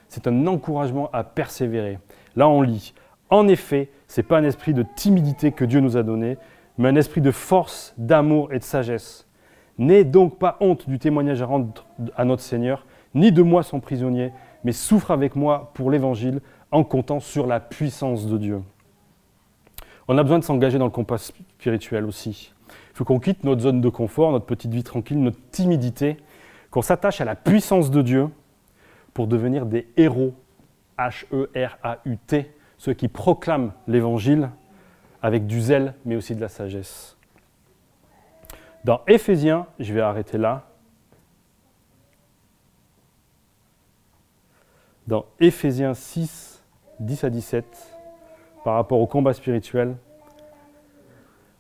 [0.09, 1.99] C'est un encouragement à persévérer.
[2.37, 2.95] Là, on lit
[3.31, 6.37] En effet, ce n'est pas un esprit de timidité que Dieu nous a donné,
[6.83, 9.29] mais un esprit de force, d'amour et de sagesse.
[9.79, 13.79] N'aie donc pas honte du témoignage à rendre à notre Seigneur, ni de moi son
[13.79, 14.33] prisonnier,
[14.65, 16.41] mais souffre avec moi pour l'Évangile
[16.73, 18.63] en comptant sur la puissance de Dieu.
[20.09, 22.53] On a besoin de s'engager dans le compas spirituel aussi.
[22.69, 26.17] Il faut qu'on quitte notre zone de confort, notre petite vie tranquille, notre timidité,
[26.73, 28.29] qu'on s'attache à la puissance de Dieu
[29.15, 30.35] pour devenir des héros,
[30.99, 34.51] H-E-R-A-U-T, ceux qui proclament l'Évangile
[35.23, 37.17] avec du zèle, mais aussi de la sagesse.
[38.85, 40.67] Dans Éphésiens, je vais arrêter là.
[45.07, 46.63] Dans Éphésiens 6,
[47.01, 47.65] 10 à 17,
[48.65, 49.97] par rapport au combat spirituel,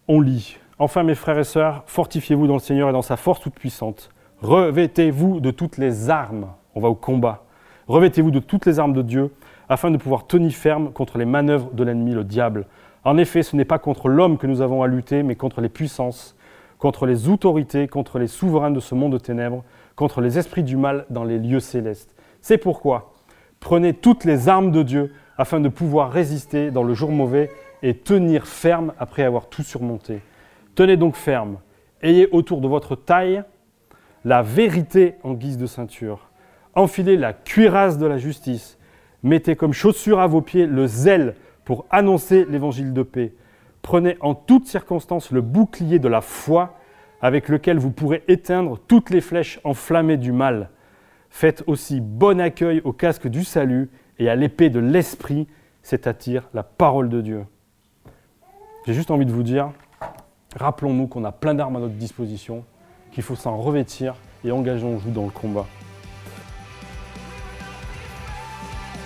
[0.09, 3.39] on lit Enfin, mes frères et sœurs, fortifiez-vous dans le Seigneur et dans sa force
[3.39, 4.11] toute puissante.
[4.41, 6.49] Revêtez-vous de toutes les armes.
[6.75, 7.45] On va au combat.
[7.87, 9.33] Revêtez-vous de toutes les armes de Dieu
[9.69, 12.67] afin de pouvoir tenir ferme contre les manœuvres de l'ennemi, le diable.
[13.05, 15.69] En effet, ce n'est pas contre l'homme que nous avons à lutter, mais contre les
[15.69, 16.37] puissances,
[16.79, 19.65] contre les autorités, contre les souverains de ce monde de ténèbres,
[19.97, 22.15] contre les esprits du mal dans les lieux célestes.
[22.41, 23.15] C'est pourquoi
[23.61, 27.51] prenez toutes les armes de Dieu afin de pouvoir résister dans le jour mauvais
[27.83, 30.21] et tenir ferme après avoir tout surmonté.
[30.75, 31.59] Tenez donc ferme.
[32.03, 33.43] Ayez autour de votre taille
[34.25, 36.31] la vérité en guise de ceinture.
[36.75, 38.79] Enfilez la cuirasse de la justice
[39.23, 41.35] Mettez comme chaussure à vos pieds le zèle
[41.73, 43.33] pour annoncer l'évangile de paix.
[43.81, 46.77] Prenez en toutes circonstances le bouclier de la foi
[47.23, 50.69] avec lequel vous pourrez éteindre toutes les flèches enflammées du mal.
[51.31, 55.49] Faites aussi bon accueil au casque du salut et à l'épée de l'esprit,
[55.83, 57.47] c'est-à-dire la parole de Dieu.
[58.85, 59.71] J'ai juste envie de vous dire,
[60.55, 62.67] rappelons-nous qu'on a plein d'armes à notre disposition,
[63.13, 65.65] qu'il faut s'en revêtir et engageons-nous dans le combat.